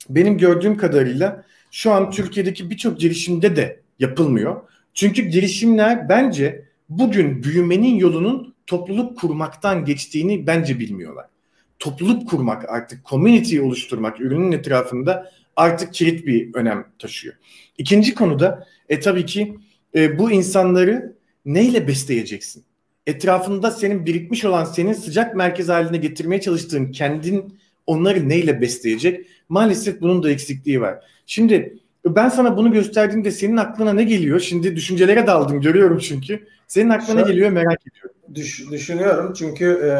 [0.08, 4.60] benim gördüğüm kadarıyla şu an Türkiye'deki birçok girişimde de yapılmıyor.
[4.94, 11.26] Çünkü girişimler bence bugün büyümenin yolunun topluluk kurmaktan geçtiğini bence bilmiyorlar.
[11.78, 17.34] Topluluk kurmak artık community oluşturmak ürünün etrafında artık kilit bir önem taşıyor.
[17.78, 19.56] İkinci konuda e tabii ki
[19.94, 22.64] e, bu insanları neyle besleyeceksin?
[23.06, 29.26] Etrafında senin birikmiş olan senin sıcak merkez haline getirmeye çalıştığın kendin onları neyle besleyecek?
[29.48, 31.04] Maalesef bunun da eksikliği var.
[31.26, 34.40] Şimdi ben sana bunu gösterdiğimde senin aklına ne geliyor?
[34.40, 36.46] Şimdi düşüncelere daldım görüyorum çünkü.
[36.68, 38.16] Senin aklına ne geliyor merak ediyorum.
[38.34, 39.90] Düş, düşünüyorum çünkü e,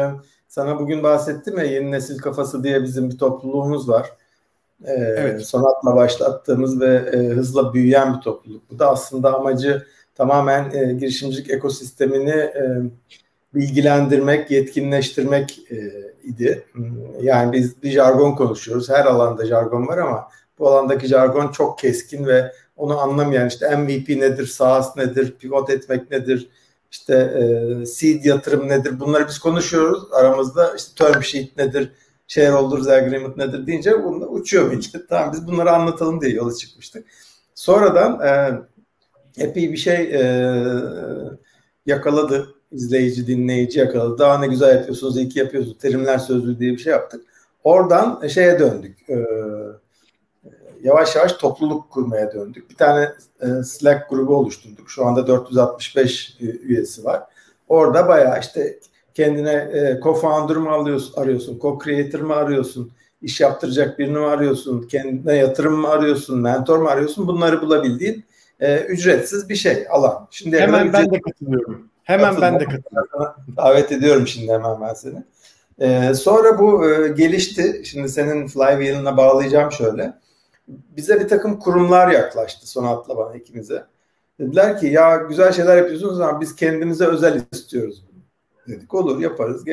[0.57, 4.09] sana bugün bahsettim ya yeni nesil kafası diye bizim bir topluluğumuz var.
[4.83, 5.45] E, evet.
[5.45, 8.71] Sonatla başlattığımız ve e, hızla büyüyen bir topluluk.
[8.71, 9.85] Bu da aslında amacı
[10.15, 12.81] tamamen e, girişimcilik ekosistemini e,
[13.55, 15.77] bilgilendirmek, yetkinleştirmek e,
[16.23, 16.63] idi.
[17.21, 18.89] Yani biz bir jargon konuşuyoruz.
[18.89, 20.27] Her alanda jargon var ama
[20.59, 26.11] bu alandaki jargon çok keskin ve onu anlamayan işte MVP nedir, SaaS nedir, pivot etmek
[26.11, 26.49] nedir,
[26.99, 31.91] işte e, seed yatırım nedir bunları biz konuşuyoruz aramızda işte term sheet nedir,
[32.27, 35.09] shareholders agreement nedir deyince bunlar uçuyor millet.
[35.09, 37.05] Tamam biz bunları anlatalım diye yola çıkmıştık.
[37.55, 38.61] Sonradan e,
[39.43, 40.21] epey bir şey e,
[41.85, 44.17] yakaladı izleyici, dinleyici yakaladı.
[44.17, 45.77] Daha ne güzel yapıyorsunuz, iyi ki yapıyorsunuz.
[45.77, 47.21] Terimler sözlüğü diye bir şey yaptık.
[47.63, 49.09] Oradan şeye döndük.
[49.09, 49.25] E,
[50.83, 52.69] yavaş yavaş topluluk kurmaya döndük.
[52.69, 53.09] Bir tane
[53.41, 54.89] e, Slack grubu oluşturduk.
[54.89, 57.23] Şu anda 465 e, üyesi var.
[57.67, 58.79] Orada bayağı işte
[59.13, 65.35] kendine e, co-founder mı alıyorsun, arıyorsun, co-creator mı arıyorsun, iş yaptıracak birini mi arıyorsun, kendine
[65.35, 68.25] yatırım mı arıyorsun, mentor mu arıyorsun bunları bulabildiğin
[68.59, 70.27] e, ücretsiz bir şey alan.
[70.31, 71.89] Şimdi hemen ben de katılıyorum.
[72.03, 73.33] Hemen ben de katılıyorum.
[73.57, 75.23] Davet ediyorum şimdi hemen ben seni.
[75.79, 77.81] Ee, sonra bu e, gelişti.
[77.85, 80.13] Şimdi senin flywheel'ına bağlayacağım şöyle
[80.67, 83.85] bize bir takım kurumlar yaklaştı Sonat'la bana ikimize.
[84.39, 88.21] Dediler ki ya güzel şeyler yapıyorsunuz ama biz kendimize özel istiyoruz bunu.
[88.75, 89.65] Dedik olur yaparız.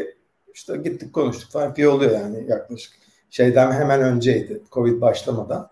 [0.55, 2.93] İşte gittik konuştuk falan bir oluyor yani yaklaşık
[3.31, 5.69] şeyden hemen önceydi Covid başlamadan.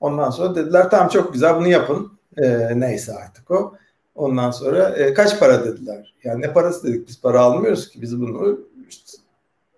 [0.00, 2.12] Ondan sonra dediler tamam çok güzel bunu yapın.
[2.36, 3.74] Ee, neyse artık o.
[4.14, 6.14] Ondan sonra e, kaç para dediler.
[6.24, 9.12] Yani ne parası dedik biz para almıyoruz ki biz bunu işte,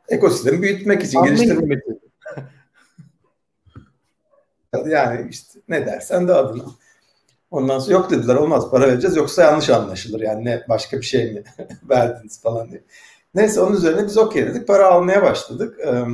[0.09, 2.05] ekosistemi büyütmek için geliştirmek için.
[4.87, 6.64] Yani işte ne dersen de adına.
[7.51, 10.20] Ondan sonra yok dediler olmaz para vereceğiz yoksa yanlış anlaşılır.
[10.20, 11.43] Yani ne başka bir şey mi
[11.89, 12.83] verdiniz falan diye.
[13.35, 14.68] Neyse onun üzerine biz okey dedik.
[14.68, 15.79] Para almaya başladık.
[15.87, 16.05] Ee,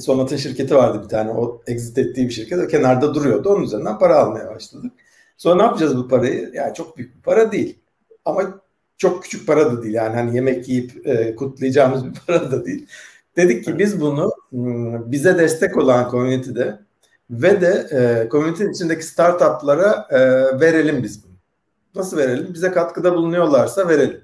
[0.00, 1.30] Sonat'ın şirketi vardı bir tane.
[1.30, 2.58] O exit ettiği bir şirket.
[2.58, 3.48] O kenarda duruyordu.
[3.48, 4.92] Onun üzerinden para almaya başladık.
[5.36, 6.50] Sonra ne yapacağız bu parayı?
[6.54, 7.78] Yani çok büyük bir para değil.
[8.24, 8.60] Ama
[8.98, 9.94] çok küçük para da değil.
[9.94, 12.86] Yani hani yemek yiyip e, kutlayacağımız bir para da değil.
[13.36, 14.32] Dedik ki biz bunu
[15.06, 16.78] bize destek olan community'de
[17.30, 20.20] ve de e, komünitenin içindeki startuplara e,
[20.60, 21.32] verelim biz bunu.
[21.94, 22.54] Nasıl verelim?
[22.54, 24.20] Bize katkıda bulunuyorlarsa verelim.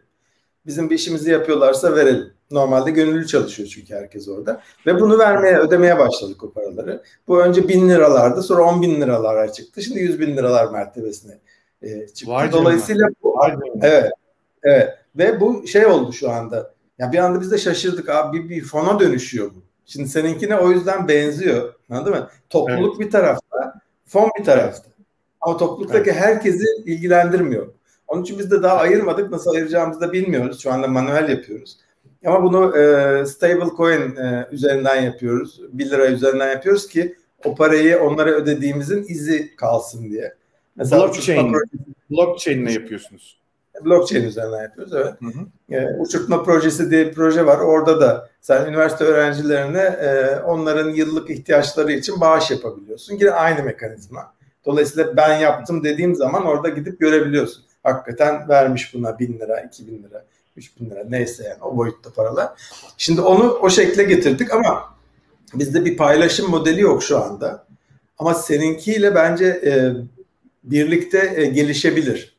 [0.66, 2.32] Bizim bir işimizi yapıyorlarsa verelim.
[2.50, 4.60] Normalde gönüllü çalışıyor çünkü herkes orada.
[4.86, 7.02] Ve bunu vermeye, ödemeye başladık o paraları.
[7.28, 9.82] Bu önce bin liralardı, sonra on bin liralara çıktı.
[9.82, 11.38] Şimdi yüz bin liralar mertebesine
[11.82, 12.32] e, çıktı.
[12.32, 14.10] Var Dolayısıyla bu, Var evet,
[14.62, 14.94] evet.
[15.16, 16.74] Ve bu şey oldu şu anda.
[16.98, 19.65] Ya bir anda biz de şaşırdık abi bir, bir fona dönüşüyor bu.
[19.86, 21.74] Şimdi seninkine o yüzden benziyor.
[21.90, 22.30] Anladın mı?
[22.50, 23.06] Topluluk evet.
[23.06, 24.88] bir tarafta, fon bir tarafta.
[25.40, 26.20] Ama topluluktaki evet.
[26.20, 27.66] herkesi ilgilendirmiyor.
[28.08, 29.30] Onun için biz de daha ayırmadık.
[29.30, 30.62] Nasıl ayıracağımızı da bilmiyoruz.
[30.62, 31.78] Şu anda manuel yapıyoruz.
[32.26, 35.60] Ama bunu e, stable coin e, üzerinden yapıyoruz.
[35.72, 40.34] 1 lira üzerinden yapıyoruz ki o parayı onlara ödediğimizin izi kalsın diye.
[40.76, 41.54] Mesela blockchain,
[42.10, 43.38] blockchain ne yapıyorsunuz?
[43.84, 45.14] Blockchain üzerinden yapıyoruz evet.
[45.20, 45.74] Hı hı.
[45.76, 47.58] E, uçurtma projesi diye bir proje var.
[47.58, 53.14] Orada da sen üniversite öğrencilerine e, onların yıllık ihtiyaçları için bağış yapabiliyorsun.
[53.14, 54.32] Yine aynı mekanizma.
[54.66, 57.64] Dolayısıyla ben yaptım dediğim zaman orada gidip görebiliyorsun.
[57.82, 60.24] Hakikaten vermiş buna bin lira, iki bin lira,
[60.56, 62.48] üç bin lira neyse yani o boyutta paralar.
[62.96, 64.96] Şimdi onu o şekle getirdik ama
[65.54, 67.66] bizde bir paylaşım modeli yok şu anda.
[68.18, 69.92] Ama seninkiyle bence e,
[70.64, 72.36] birlikte e, gelişebilir.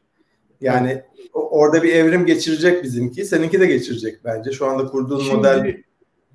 [0.62, 1.04] Yani
[1.42, 3.26] orada bir evrim geçirecek bizimki.
[3.26, 4.52] Seninki de geçirecek bence.
[4.52, 5.78] Şu anda kurduğun Şimdi, model.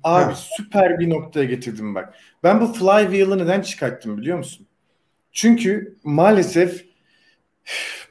[0.03, 0.35] Abi ha.
[0.57, 2.13] süper bir noktaya getirdim bak.
[2.43, 4.67] Ben bu flywheel'ı neden çıkarttım biliyor musun?
[5.31, 6.85] Çünkü maalesef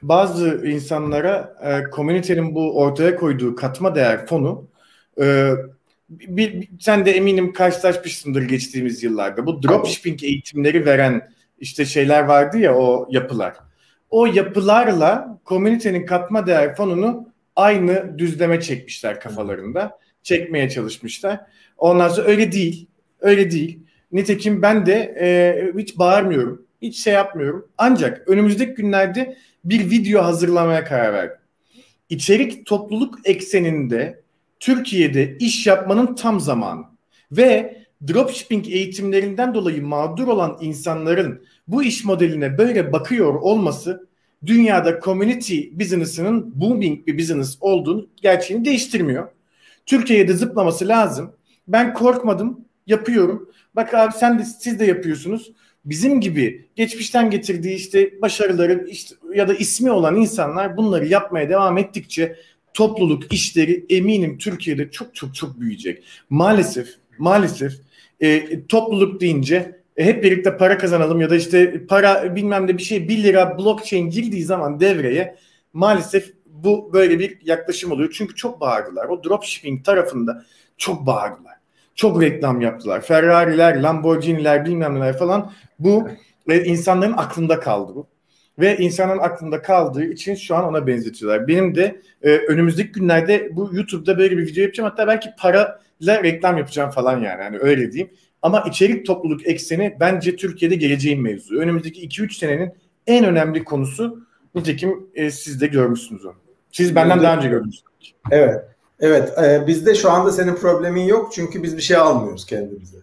[0.03, 4.69] bazı insanlara e, komünitenin bu ortaya koyduğu katma değer fonu
[5.21, 5.51] e,
[6.09, 9.47] bir, bir, sen de eminim karşılaşmışsındır geçtiğimiz yıllarda.
[9.47, 13.55] Bu dropshipping eğitimleri veren işte şeyler vardı ya o yapılar.
[14.13, 19.99] O yapılarla komünitenin katma değer fonunu aynı düzleme çekmişler kafalarında.
[20.23, 21.41] Çekmeye çalışmışlar.
[21.79, 22.87] Ondan sonra öyle değil.
[23.21, 23.81] Öyle değil.
[24.13, 26.67] Nitekim ben de e, hiç bağırmıyorum.
[26.83, 27.69] Hiç şey yapmıyorum.
[27.79, 31.37] Ancak önümüzdeki günlerde bir video hazırlamaya karar verdim.
[32.09, 34.21] İçerik topluluk ekseninde
[34.61, 36.85] Türkiye'de iş yapmanın tam zamanı.
[37.33, 44.09] Ve dropshipping eğitimlerinden dolayı mağdur olan insanların bu iş modeline böyle bakıyor olması
[44.47, 49.29] dünyada community business'ının booming bir business olduğunu gerçeğini değiştirmiyor.
[49.87, 51.33] Türkiye'de zıplaması lazım.
[51.69, 53.51] Ben korkmadım, yapıyorum.
[53.77, 55.53] Bak abi sen de siz de yapıyorsunuz.
[55.85, 61.79] Bizim gibi geçmişten getirdiği işte başarıları işte ya da ismi olan insanlar bunları yapmaya devam
[61.79, 62.37] ettikçe
[62.75, 66.05] topluluk işleri eminim Türkiye'de çok çok çok büyüyecek.
[66.31, 66.89] Maalesef
[67.19, 67.73] maalesef
[68.21, 73.09] e, topluluk deyince hep birlikte para kazanalım ya da işte para bilmem de bir şey
[73.09, 75.37] 1 lira blockchain girdiği zaman devreye
[75.73, 78.11] maalesef bu böyle bir yaklaşım oluyor.
[78.13, 79.09] Çünkü çok bağırdılar.
[79.09, 80.45] O dropshipping tarafında
[80.79, 81.55] çok bağırdılar.
[81.95, 83.01] Çok reklam yaptılar.
[83.01, 85.53] Ferrari'ler, Lamborghini'ler bilmem neler falan.
[85.79, 86.09] Bu
[86.49, 88.07] e, insanların aklında kaldı bu.
[88.59, 91.49] Ve insanın aklında kaldığı için şu an ona benzetiyorlar.
[91.49, 94.91] Benim de e, önümüzdeki günlerde bu YouTube'da böyle bir video yapacağım.
[94.91, 97.43] Hatta belki parayla reklam yapacağım falan yani.
[97.43, 98.11] Hani öyle diyeyim.
[98.43, 101.57] Ama içerik topluluk ekseni bence Türkiye'de geleceğin mevzu.
[101.57, 102.73] Önümüzdeki 2-3 senenin
[103.07, 106.35] en önemli konusu nitekim e, siz de görmüşsünüz onu.
[106.73, 107.25] Siz benden evet.
[107.25, 107.85] daha önce gördünüz.
[108.31, 108.65] Evet.
[109.01, 109.39] Evet.
[109.39, 112.97] E, bizde şu anda senin problemin yok çünkü biz bir şey almıyoruz kendimize.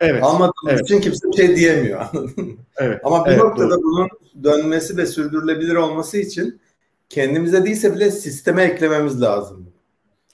[0.00, 0.22] Evet.
[0.22, 0.80] Almadığımız evet.
[0.80, 2.04] için kimse bir şey diyemiyor.
[2.76, 3.00] evet.
[3.04, 3.82] Ama bir evet, noktada doğru.
[3.82, 4.08] bunun
[4.44, 6.60] dönmesi ve sürdürülebilir olması için
[7.08, 9.66] kendimize değilse bile sisteme eklememiz lazım.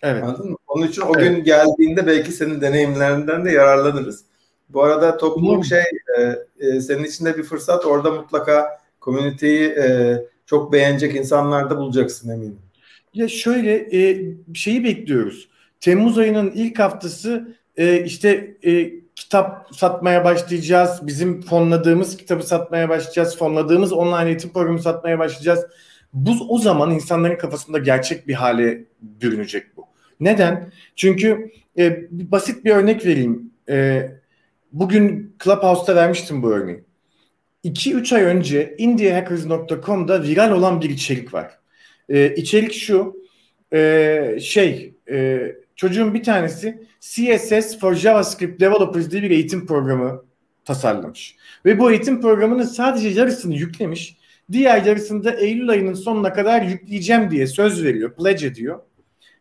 [0.03, 0.25] Evet.
[0.25, 0.57] Anladın mı?
[0.69, 1.29] Onun için o evet.
[1.29, 4.25] gün geldiğinde belki senin deneyimlerinden de yararlanırız.
[4.73, 5.83] Bu arada topluluk şey
[6.19, 7.87] e, e, senin için de bir fırsat.
[7.87, 10.17] Orada mutlaka komüniteyi e,
[10.47, 12.59] çok beğenecek insanlar da bulacaksın eminim.
[13.15, 14.23] Ya şöyle e,
[14.55, 15.49] şeyi bekliyoruz.
[15.81, 21.07] Temmuz ayının ilk haftası e, işte e, kitap satmaya başlayacağız.
[21.07, 23.39] Bizim fonladığımız kitabı satmaya başlayacağız.
[23.39, 25.67] Fonladığımız online eğitim programı satmaya başlayacağız.
[26.13, 29.87] Bu o zaman insanların kafasında gerçek bir hale bürünecek bu.
[30.21, 30.73] Neden?
[30.97, 33.51] Çünkü e, basit bir örnek vereyim.
[33.69, 34.09] E,
[34.73, 36.85] bugün Clubhouse'da vermiştim bu örneği.
[37.65, 41.59] 2-3 ay önce indiahackers.com'da viral olan bir içerik var.
[42.09, 43.17] E, içerik şu
[43.73, 45.41] e, şey e,
[45.77, 50.25] çocuğun bir tanesi CSS for JavaScript Developers diye bir eğitim programı
[50.65, 51.37] tasarlamış.
[51.65, 54.17] Ve bu eğitim programının sadece yarısını yüklemiş.
[54.53, 58.81] Diğer yarısını da Eylül ayının sonuna kadar yükleyeceğim diye söz veriyor, pledge ediyor.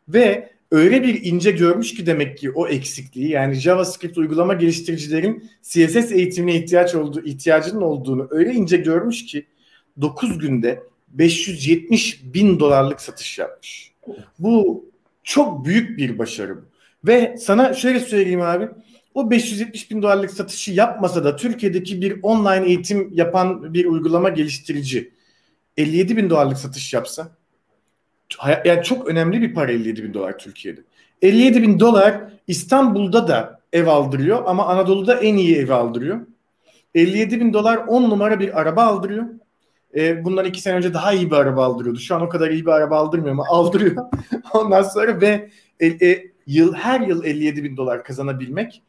[0.07, 6.11] Ve öyle bir ince görmüş ki demek ki o eksikliği yani JavaScript uygulama geliştiricilerin CSS
[6.11, 9.45] eğitimine ihtiyaç olduğu ihtiyacının olduğunu öyle ince görmüş ki
[10.01, 13.91] 9 günde 570 bin dolarlık satış yapmış.
[14.39, 14.85] Bu
[15.23, 16.61] çok büyük bir başarı bu.
[17.07, 18.69] Ve sana şöyle söyleyeyim abi.
[19.13, 25.13] O 570 bin dolarlık satışı yapmasa da Türkiye'deki bir online eğitim yapan bir uygulama geliştirici
[25.77, 27.37] 57 bin dolarlık satış yapsa
[28.65, 30.81] yani çok önemli bir para 57 bin dolar Türkiye'de.
[31.21, 36.19] 57 bin dolar İstanbul'da da ev aldırıyor ama Anadolu'da en iyi ev aldırıyor.
[36.95, 39.25] 57 bin dolar 10 numara bir araba aldırıyor.
[39.95, 41.99] E, bundan iki sene önce daha iyi bir araba aldırıyordu.
[41.99, 43.95] Şu an o kadar iyi bir araba aldırmıyor ama aldırıyor.
[44.53, 45.49] Ondan sonra ve
[45.79, 48.83] e, e, yıl her yıl 57 bin dolar kazanabilmek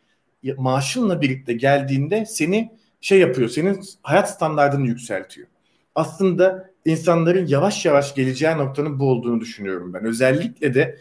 [0.56, 2.70] maaşınla birlikte geldiğinde seni
[3.00, 3.48] şey yapıyor.
[3.48, 5.46] Senin hayat standartını yükseltiyor.
[5.94, 10.04] Aslında insanların yavaş yavaş geleceği noktanın bu olduğunu düşünüyorum ben.
[10.04, 10.98] Özellikle de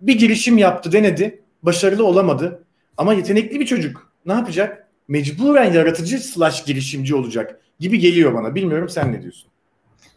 [0.00, 1.42] bir girişim yaptı, denedi.
[1.62, 2.64] Başarılı olamadı.
[2.96, 4.12] Ama yetenekli bir çocuk.
[4.26, 4.88] Ne yapacak?
[5.08, 8.54] Mecburen yaratıcı slash girişimci olacak gibi geliyor bana.
[8.54, 9.50] Bilmiyorum sen ne diyorsun?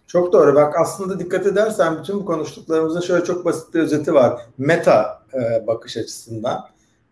[0.08, 0.56] Çok doğru.
[0.56, 4.42] Bak aslında dikkat edersen bütün bu konuştuklarımızın şöyle çok basit bir özeti var.
[4.58, 6.66] Meta e, bakış açısından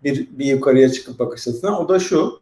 [0.04, 1.74] bir, bir yukarıya çıkıp bakış açısından.
[1.74, 2.40] O da şu.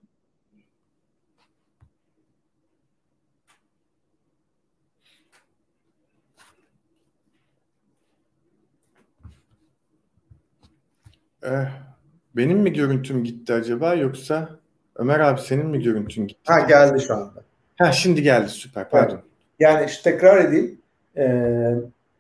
[11.46, 11.68] Eh,
[12.36, 14.50] benim mi görüntüm gitti acaba yoksa
[14.96, 16.42] Ömer abi senin mi görüntün gitti?
[16.54, 17.44] Ha geldi şu anda.
[17.78, 19.20] Ha şimdi geldi süper pardon.
[19.60, 20.82] Yani işte tekrar edeyim.
[21.18, 21.76] Ee,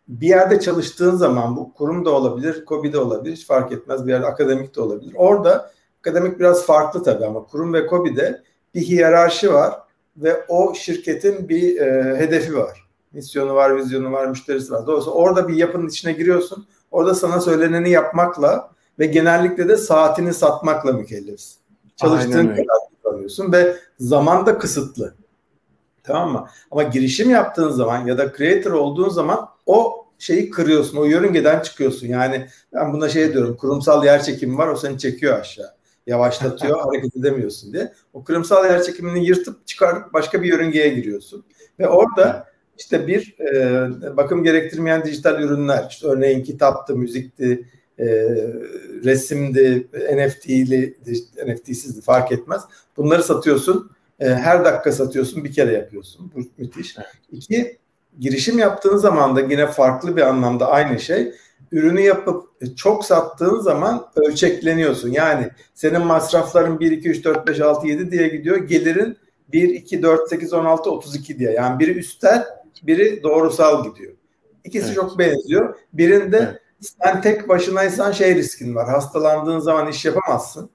[0.07, 4.11] bir yerde çalıştığın zaman bu kurum da olabilir, KOBİ de olabilir hiç fark etmez bir
[4.11, 5.13] yerde akademik de olabilir.
[5.15, 8.41] Orada akademik biraz farklı tabii ama kurum ve KOBİ'de
[8.75, 9.73] bir hiyerarşi var
[10.17, 12.85] ve o şirketin bir e, hedefi var.
[13.13, 14.87] Misyonu var, vizyonu var, müşterisi var.
[14.87, 16.67] Dolayısıyla orada bir yapının içine giriyorsun.
[16.91, 21.55] Orada sana söyleneni yapmakla ve genellikle de saatini satmakla mükellefsin.
[21.95, 25.13] Çalıştığın kadar alıyorsun ve zaman da kısıtlı.
[26.03, 26.47] Tamam mı?
[26.71, 30.97] Ama girişim yaptığın zaman ya da creator olduğun zaman o şeyi kırıyorsun.
[30.97, 32.07] O yörüngeden çıkıyorsun.
[32.07, 33.57] Yani ben buna şey diyorum.
[33.57, 34.67] Kurumsal yer çekimi var.
[34.67, 35.75] O seni çekiyor aşağı.
[36.07, 36.79] Yavaşlatıyor.
[36.85, 37.93] hareket edemiyorsun diye.
[38.13, 41.45] O kurumsal yer çekimini yırtıp çıkarıp başka bir yörüngeye giriyorsun.
[41.79, 45.87] Ve orada işte bir e, bakım gerektirmeyen dijital ürünler.
[45.89, 47.69] işte örneğin kitaptı, müzikti,
[47.99, 48.05] e,
[49.03, 50.97] resimdi, NFT'li,
[51.47, 52.61] NFT'sizdi fark etmez.
[52.97, 53.91] Bunları satıyorsun.
[54.19, 56.31] E, her dakika satıyorsun, bir kere yapıyorsun.
[56.35, 56.95] Bu müthiş.
[57.31, 57.77] İki,
[58.19, 61.33] girişim yaptığın zaman da yine farklı bir anlamda aynı şey.
[61.71, 65.09] Ürünü yapıp çok sattığın zaman ölçekleniyorsun.
[65.09, 68.57] Yani senin masrafların 1, 2, 3, 4, 5, 6, 7 diye gidiyor.
[68.57, 69.17] Gelirin
[69.51, 71.51] 1, 2, 4, 8, 16, 32 diye.
[71.51, 72.45] Yani biri üstel,
[72.83, 74.13] biri doğrusal gidiyor.
[74.63, 74.95] İkisi evet.
[74.95, 75.75] çok benziyor.
[75.93, 76.61] Birinde evet.
[77.03, 78.89] Sen tek başınaysan şey riskin var.
[78.89, 80.69] Hastalandığın zaman iş yapamazsın.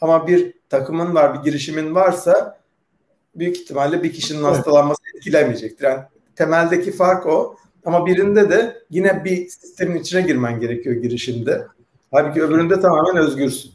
[0.00, 2.60] Ama bir takımın var, bir girişimin varsa
[3.34, 4.56] büyük ihtimalle bir kişinin evet.
[4.56, 5.84] hastalanması etkilemeyecektir.
[5.84, 6.02] Yani
[6.36, 7.56] temeldeki fark o.
[7.84, 11.66] Ama birinde de yine bir sistemin içine girmen gerekiyor girişimde.
[12.10, 13.72] Halbuki öbüründe tamamen özgürsün.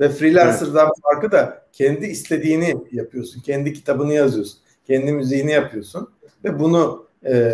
[0.00, 0.96] Ve freelancer'dan evet.
[1.02, 3.40] farkı da kendi istediğini yapıyorsun.
[3.40, 4.58] Kendi kitabını yazıyorsun.
[4.86, 6.08] Kendi müziğini yapıyorsun.
[6.44, 7.52] Ve bunu e,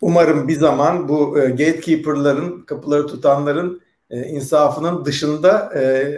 [0.00, 3.80] umarım bir zaman bu e, gatekeeper'ların, kapıları tutanların
[4.10, 6.12] e, insafının dışında e,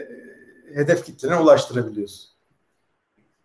[0.74, 2.31] hedef kitlene ulaştırabiliyorsun.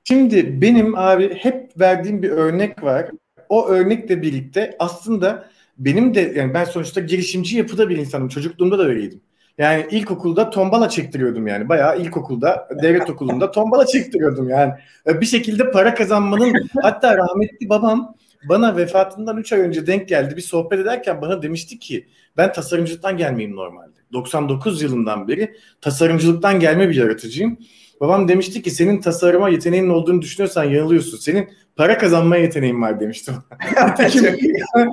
[0.03, 3.11] Şimdi benim abi hep verdiğim bir örnek var.
[3.49, 8.27] O örnekle birlikte aslında benim de yani ben sonuçta girişimci yapıda bir insanım.
[8.27, 9.21] Çocukluğumda da öyleydim.
[9.57, 11.69] Yani ilkokulda tombala çektiriyordum yani.
[11.69, 14.73] Bayağı ilkokulda, devlet okulunda tombala çektiriyordum yani.
[15.07, 18.15] Bir şekilde para kazanmanın hatta rahmetli babam
[18.49, 20.35] bana vefatından 3 ay önce denk geldi.
[20.35, 23.95] Bir sohbet ederken bana demişti ki ben tasarımcılıktan gelmeyeyim normalde.
[24.13, 27.57] 99 yılından beri tasarımcılıktan gelme bir yaratıcıyım.
[28.01, 31.17] Babam demişti ki senin tasarıma yeteneğinin olduğunu düşünüyorsan yanılıyorsun.
[31.17, 33.31] Senin para kazanma yeteneğin var demişti.
[33.87, 34.35] nitekim,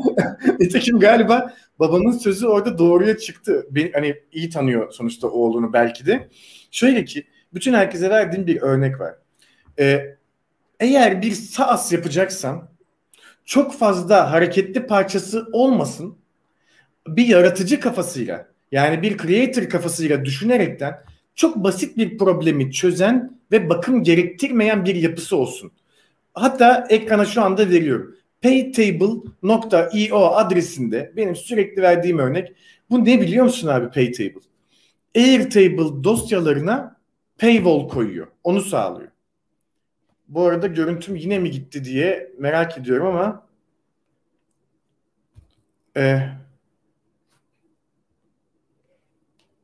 [0.60, 3.66] nitekim galiba babanın sözü orada doğruya çıktı.
[3.70, 6.28] Beni, hani iyi tanıyor sonuçta oğlunu belki de.
[6.70, 9.14] Şöyle ki bütün herkese verdiğim bir örnek var.
[9.78, 10.16] Ee,
[10.80, 12.71] eğer bir SaaS yapacaksan
[13.44, 16.16] çok fazla hareketli parçası olmasın
[17.08, 20.94] bir yaratıcı kafasıyla yani bir creator kafasıyla düşünerekten
[21.34, 25.72] çok basit bir problemi çözen ve bakım gerektirmeyen bir yapısı olsun.
[26.34, 28.16] Hatta ekrana şu anda veriyorum.
[28.42, 32.52] paytable.io adresinde benim sürekli verdiğim örnek.
[32.90, 34.40] Bu ne biliyor musun abi Paytable?
[35.16, 36.96] Airtable dosyalarına
[37.38, 38.26] paywall koyuyor.
[38.44, 39.11] Onu sağlıyor.
[40.34, 43.46] Bu arada görüntüm yine mi gitti diye merak ediyorum ama
[45.96, 46.28] e,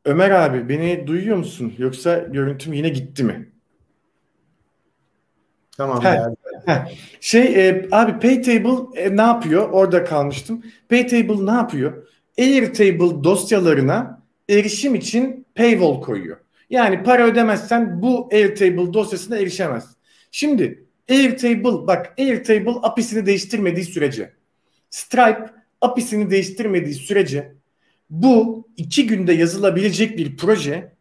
[0.05, 1.73] Ömer abi beni duyuyor musun?
[1.79, 3.49] Yoksa görüntüm yine gitti mi?
[5.77, 6.05] Tamam.
[6.05, 6.19] Heh,
[6.67, 6.95] heh.
[7.21, 9.71] Şey e, abi Paytable e, ne yapıyor?
[9.71, 10.63] Orada kalmıştım.
[10.89, 12.07] Paytable ne yapıyor?
[12.39, 16.37] Airtable dosyalarına erişim için paywall koyuyor.
[16.71, 19.98] Yani para ödemezsen bu Airtable dosyasına erişemez.
[20.31, 24.33] Şimdi Airtable bak Airtable API'sini değiştirmediği sürece
[24.91, 25.51] Stripe
[25.81, 27.55] API'sini değiştirmediği sürece
[28.11, 30.93] bu iki günde yazılabilecek bir proje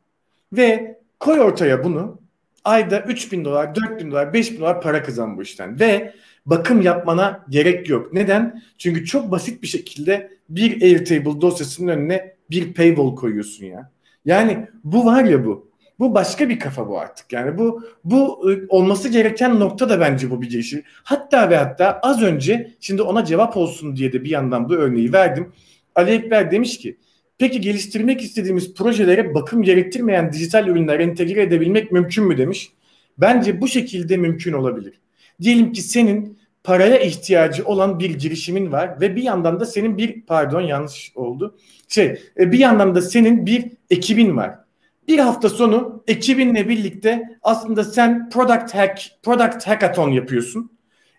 [0.54, 2.22] ve koy ortaya bunu
[2.64, 6.14] ayda 3 bin dolar, 4 bin dolar, 5 bin dolar para kazan bu işten ve
[6.46, 8.14] bakım yapmana gerek yok.
[8.14, 8.62] Neden?
[8.78, 13.92] Çünkü çok basit bir şekilde bir Airtable dosyasının önüne bir paywall koyuyorsun ya.
[14.26, 15.72] Yani bu var ya bu.
[16.00, 17.34] Bu başka bir kafa bu artık.
[17.34, 20.84] Yani bu bu ıı, olması gereken nokta da bence bu bir girişim.
[21.04, 25.14] Hatta ve hatta az önce şimdi ona cevap olsun diye de bir yandan bu örneği
[25.14, 25.52] verdim.
[25.96, 26.98] Ali Ekber demiş ki
[27.38, 32.72] peki geliştirmek istediğimiz projelere bakım gerektirmeyen dijital ürünler entegre edebilmek mümkün mü demiş.
[33.18, 34.94] Bence bu şekilde mümkün olabilir.
[35.42, 40.22] Diyelim ki senin paraya ihtiyacı olan bir girişimin var ve bir yandan da senin bir
[40.22, 41.58] pardon yanlış oldu.
[41.88, 44.67] Şey e, bir yandan da senin bir ekibin var.
[45.08, 50.72] Bir hafta sonu ekibinle birlikte aslında sen product hack, product hackathon yapıyorsun.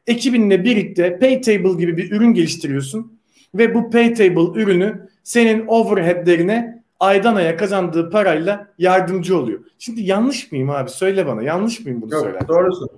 [0.06, 3.18] Ekibinle birlikte Paytable gibi bir ürün geliştiriyorsun
[3.54, 9.60] ve bu Paytable ürünü senin overheadlerine aydan aya kazandığı parayla yardımcı oluyor.
[9.78, 10.90] Şimdi yanlış mıyım abi?
[10.90, 11.42] Söyle bana.
[11.42, 12.48] Yanlış mıyım bunu Yok?
[12.48, 12.88] Doğrusun.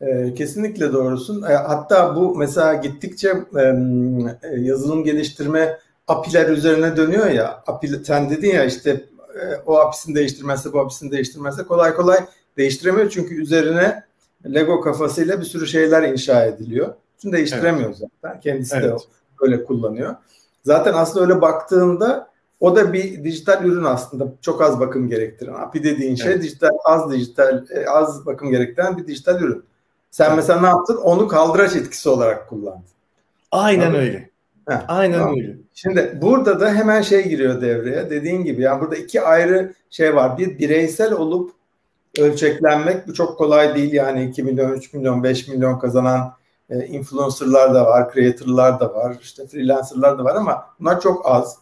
[0.00, 1.42] Ee, kesinlikle doğrusun.
[1.42, 3.28] E, hatta bu mesela gittikçe
[3.58, 7.62] e, yazılım geliştirme API'ler üzerine dönüyor ya.
[7.66, 9.04] API, sen dedin ya işte
[9.40, 12.18] e, o API'sini değiştirmezse bu API'sini değiştirmezse kolay kolay
[12.56, 13.10] değiştiremiyor.
[13.10, 14.04] Çünkü üzerine
[14.54, 16.94] Lego kafasıyla bir sürü şeyler inşa ediliyor.
[17.22, 17.98] Şimdi değiştiremiyor evet.
[18.22, 18.40] zaten.
[18.40, 18.84] Kendisi evet.
[18.84, 18.96] de
[19.40, 20.16] öyle kullanıyor.
[20.64, 22.28] Zaten aslında öyle baktığında
[22.60, 24.32] O da bir dijital ürün aslında.
[24.40, 25.54] Çok az bakım gerektiren.
[25.54, 26.42] API dediğin şey evet.
[26.42, 29.64] dijital, az dijital, e, az bakım gerektiren bir dijital ürün.
[30.10, 30.36] Sen evet.
[30.36, 30.96] mesela ne yaptın?
[30.96, 32.82] Onu kaldıraç etkisi olarak kullandın.
[33.50, 34.00] Aynen Anladın?
[34.00, 34.30] öyle.
[34.68, 35.34] Heh, Aynen tamam.
[35.36, 35.56] öyle.
[35.74, 38.10] Şimdi burada da hemen şey giriyor devreye.
[38.10, 40.38] Dediğin gibi yani burada iki ayrı şey var.
[40.38, 41.50] Bir bireysel olup
[42.18, 43.92] ölçeklenmek bu çok kolay değil.
[43.92, 46.32] Yani 2 milyon, 3 milyon, 5 milyon kazanan
[46.70, 51.56] e, influencerlar da var, creator'lar da var, işte freelancer'lar da var ama bunlar çok az.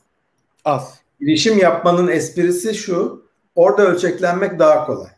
[0.65, 0.95] Az.
[1.21, 5.11] Girişim yapmanın esprisi şu, orada ölçeklenmek daha kolay.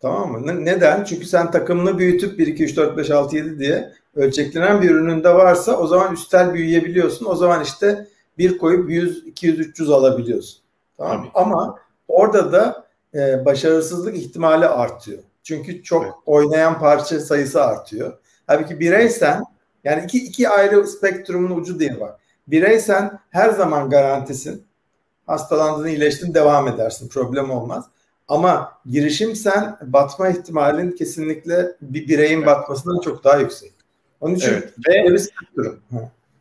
[0.00, 0.64] Tamam mı?
[0.64, 1.04] Neden?
[1.04, 5.34] Çünkü sen takımını büyütüp 1, 2, 3, 4, 5, 6, 7 diye ölçeklenen bir ürününde
[5.34, 7.26] varsa o zaman üstel büyüyebiliyorsun.
[7.26, 8.06] O zaman işte
[8.38, 10.60] bir koyup 100, 200, 300 alabiliyorsun.
[10.96, 11.26] Tamam mı?
[11.34, 15.22] Ama orada da e, başarısızlık ihtimali artıyor.
[15.42, 16.14] Çünkü çok evet.
[16.26, 18.18] oynayan parça sayısı artıyor.
[18.46, 19.42] Halbuki bireysen
[19.84, 22.12] yani iki, iki ayrı spektrumun ucu değil var.
[22.48, 24.66] Bireysen her zaman garantisin.
[25.26, 27.08] Hastalandığın, iyileştin, devam edersin.
[27.08, 27.84] Problem olmaz.
[28.28, 32.46] Ama girişimsen batma ihtimalin kesinlikle bir bireyin evet.
[32.46, 33.75] batmasından çok daha yüksek.
[34.20, 34.72] Onun için evet.
[34.88, 35.28] ve, bir.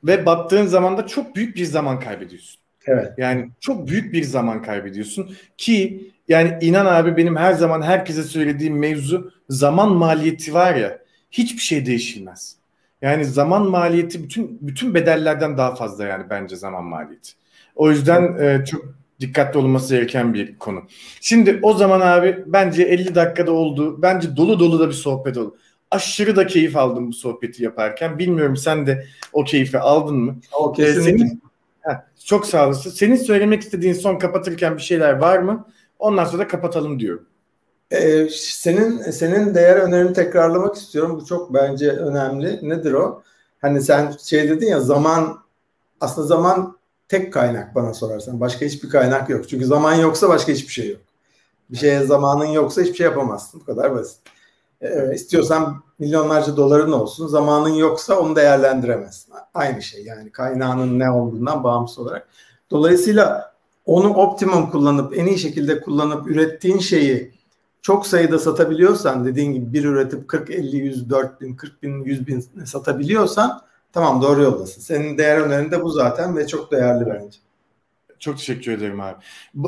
[0.04, 2.62] Ve battığın zaman da çok büyük bir zaman kaybediyorsun.
[2.88, 3.14] Evet.
[3.18, 8.80] Yani çok büyük bir zaman kaybediyorsun ki yani inan abi benim her zaman herkese söylediğim
[8.80, 11.00] mevzu zaman maliyeti var ya
[11.32, 12.56] hiçbir şey değişilmez.
[13.02, 17.32] Yani zaman maliyeti bütün bütün bedellerden daha fazla yani bence zaman maliyeti.
[17.76, 18.86] O yüzden e, çok
[19.20, 20.84] dikkatli olunması gereken bir konu.
[21.22, 24.02] Şimdi o zaman abi bence 50 dakikada oldu.
[24.02, 25.58] Bence dolu dolu da bir sohbet oldu.
[25.92, 28.20] Aşırı da keyif aldım bu sohbeti yaparken.
[28.20, 30.36] Bilmiyorum sen de o keyfi aldın mı?
[30.60, 31.12] O kesinlikle.
[31.12, 31.42] Ee, senin,
[31.82, 32.90] heh, çok sağ olasın.
[32.90, 35.68] Senin söylemek istediğin son kapatırken bir şeyler var mı?
[36.00, 37.26] Ondan sonra da kapatalım diyorum.
[37.92, 41.20] Ee, senin senin değer önerini tekrarlamak istiyorum.
[41.22, 42.70] Bu çok bence önemli.
[42.70, 43.24] Nedir o?
[43.62, 45.40] Hani sen şey dedin ya zaman
[46.02, 46.78] aslında zaman
[47.08, 48.40] tek kaynak bana sorarsan.
[48.40, 49.50] Başka hiçbir kaynak yok.
[49.50, 51.02] Çünkü zaman yoksa başka hiçbir şey yok.
[51.70, 53.62] Bir şeye zamanın yoksa hiçbir şey yapamazsın.
[53.62, 54.18] Bu kadar basit.
[54.82, 57.28] Ee, istiyorsan milyonlarca doların olsun.
[57.28, 59.34] Zamanın yoksa onu değerlendiremezsin.
[59.54, 62.28] Aynı şey yani kaynağının ne olduğundan bağımsız olarak.
[62.72, 63.54] Dolayısıyla
[63.86, 67.32] onu optimum kullanıp en iyi şekilde kullanıp ürettiğin şeyi
[67.82, 72.28] çok sayıda satabiliyorsan dediğin gibi bir üretip 40, 50, 100, 4 bin, 40 bin, 100
[72.28, 73.62] bin satabiliyorsan
[73.94, 74.82] tamam doğru yoldasın.
[74.82, 77.38] Senin değer önerin de bu zaten ve çok değerli bence.
[78.20, 79.16] Çok teşekkür ederim abi.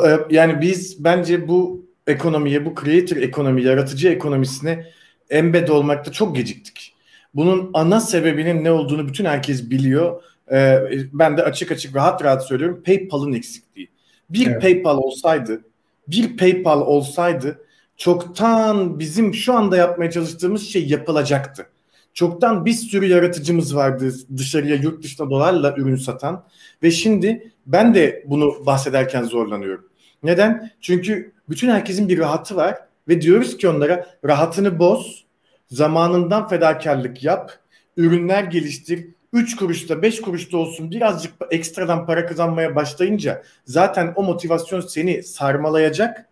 [0.07, 4.85] E, yani biz bence bu ekonomiye, bu creator ekonomi, yaratıcı ekonomisine
[5.29, 6.93] embed olmakta çok geciktik.
[7.33, 10.23] Bunun ana sebebinin ne olduğunu bütün herkes biliyor.
[10.51, 10.79] Ee,
[11.13, 12.83] ben de açık açık rahat rahat söylüyorum.
[12.85, 13.89] PayPal'ın eksikliği.
[14.29, 14.61] Bir evet.
[14.61, 15.61] PayPal olsaydı,
[16.07, 17.59] bir PayPal olsaydı
[17.97, 21.67] çoktan bizim şu anda yapmaya çalıştığımız şey yapılacaktı.
[22.13, 26.43] Çoktan bir sürü yaratıcımız vardı dışarıya yurt dışına dolarla ürün satan
[26.83, 29.85] ve şimdi ben de bunu bahsederken zorlanıyorum.
[30.23, 30.71] Neden?
[30.81, 35.25] Çünkü bütün herkesin bir rahatı var ve diyoruz ki onlara rahatını boz,
[35.67, 37.59] zamanından fedakarlık yap,
[37.97, 44.81] ürünler geliştir, 3 kuruşta 5 kuruşta olsun birazcık ekstradan para kazanmaya başlayınca zaten o motivasyon
[44.81, 46.25] seni sarmalayacak.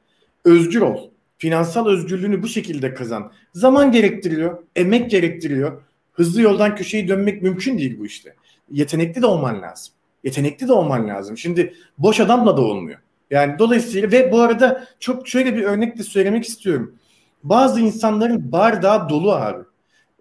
[0.46, 1.10] Özgür ol.
[1.38, 3.32] Finansal özgürlüğünü bu şekilde kazan.
[3.54, 5.82] Zaman gerektiriyor, emek gerektiriyor.
[6.14, 8.36] Hızlı yoldan köşeyi dönmek mümkün değil bu işte.
[8.72, 9.94] Yetenekli de olman lazım.
[10.24, 11.38] Yetenekli de olman lazım.
[11.38, 13.00] Şimdi boş adamla da olmuyor.
[13.32, 16.96] Yani dolayısıyla ve bu arada çok şöyle bir örnek de söylemek istiyorum.
[17.44, 19.64] Bazı insanların bardağı dolu abi.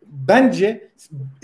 [0.07, 0.91] Bence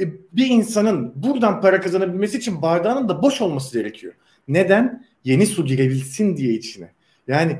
[0.00, 4.12] e, bir insanın buradan para kazanabilmesi için bardağının da boş olması gerekiyor.
[4.48, 5.04] Neden?
[5.24, 6.92] Yeni su girebilsin diye içine.
[7.28, 7.56] Yani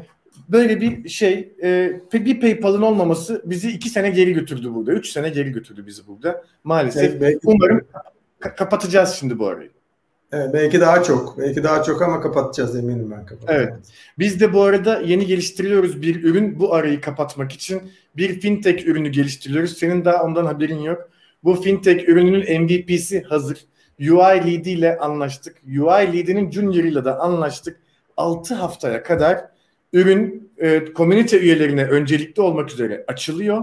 [0.48, 4.92] böyle bir şey e, bir PayPal'ın olmaması bizi iki sene geri götürdü burada.
[4.92, 6.44] Üç sene geri götürdü bizi burada.
[6.64, 7.14] Maalesef.
[7.14, 7.86] Evet, Umarım
[8.40, 9.70] kapatacağız şimdi bu arayı.
[10.32, 11.38] Evet, belki daha çok.
[11.38, 13.62] Belki daha çok ama kapatacağız eminim ben kapatacağız.
[13.62, 13.74] Evet.
[14.18, 17.82] Biz de bu arada yeni geliştiriyoruz bir ürün bu arayı kapatmak için.
[18.16, 19.78] Bir fintech ürünü geliştiriyoruz.
[19.78, 21.08] Senin daha ondan haberin yok.
[21.44, 23.58] Bu fintech ürününün MVP'si hazır.
[24.00, 25.56] UI Lead ile anlaştık.
[25.66, 27.80] UI Lead'inin Junior ile de anlaştık.
[28.16, 29.44] 6 haftaya kadar
[29.92, 33.62] ürün e, komünite üyelerine öncelikli olmak üzere açılıyor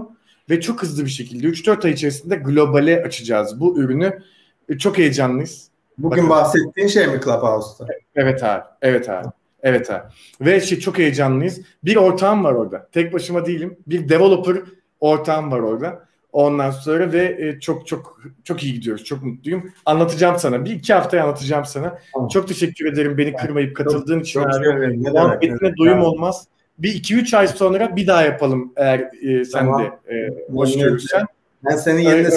[0.50, 4.22] ve çok hızlı bir şekilde 3-4 ay içerisinde globale açacağız bu ürünü.
[4.68, 5.67] E, çok heyecanlıyız.
[5.98, 6.30] Bugün Bakın.
[6.30, 7.86] bahsettiğin şey mi Clubhouse'da?
[8.14, 8.62] Evet abi.
[8.82, 9.28] Evet abi.
[9.62, 10.02] Evet abi.
[10.40, 11.60] Ve şey çok heyecanlıyız.
[11.84, 12.88] Bir ortağım var orada.
[12.92, 13.76] Tek başıma değilim.
[13.86, 14.56] Bir developer
[15.00, 16.08] ortağım var orada.
[16.32, 19.04] Ondan sonra ve e, çok çok çok iyi gidiyoruz.
[19.04, 19.72] Çok mutluyum.
[19.86, 20.64] Anlatacağım sana.
[20.64, 21.98] Bir iki haftaya anlatacağım sana.
[22.14, 22.28] Tamam.
[22.28, 24.40] Çok teşekkür ederim beni kırmayıp katıldığın çok, için.
[24.42, 24.96] Çok abi.
[24.96, 26.46] Muhabbetine doyum olmaz.
[26.78, 29.82] Bir iki üç ay sonra bir daha yapalım eğer e, sen tamam.
[29.82, 31.26] de e, hoş görürsen.
[31.64, 32.30] Ben seni yerine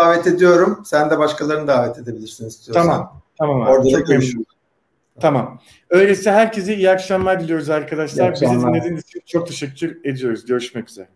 [0.00, 0.82] davet ediyorum.
[0.84, 2.82] Sen de başkalarını davet edebilirsin istiyorsan.
[2.82, 3.22] Tamam.
[3.38, 3.70] Tamam abi.
[3.70, 4.46] Orada Çok da görüşürüz.
[5.20, 5.60] Tamam.
[5.90, 8.32] Öyleyse herkese iyi akşamlar diliyoruz arkadaşlar.
[8.32, 8.42] İyi.
[8.42, 10.46] Bizi dinlediğiniz için çok teşekkür ediyoruz.
[10.46, 11.08] Görüşmek üzere.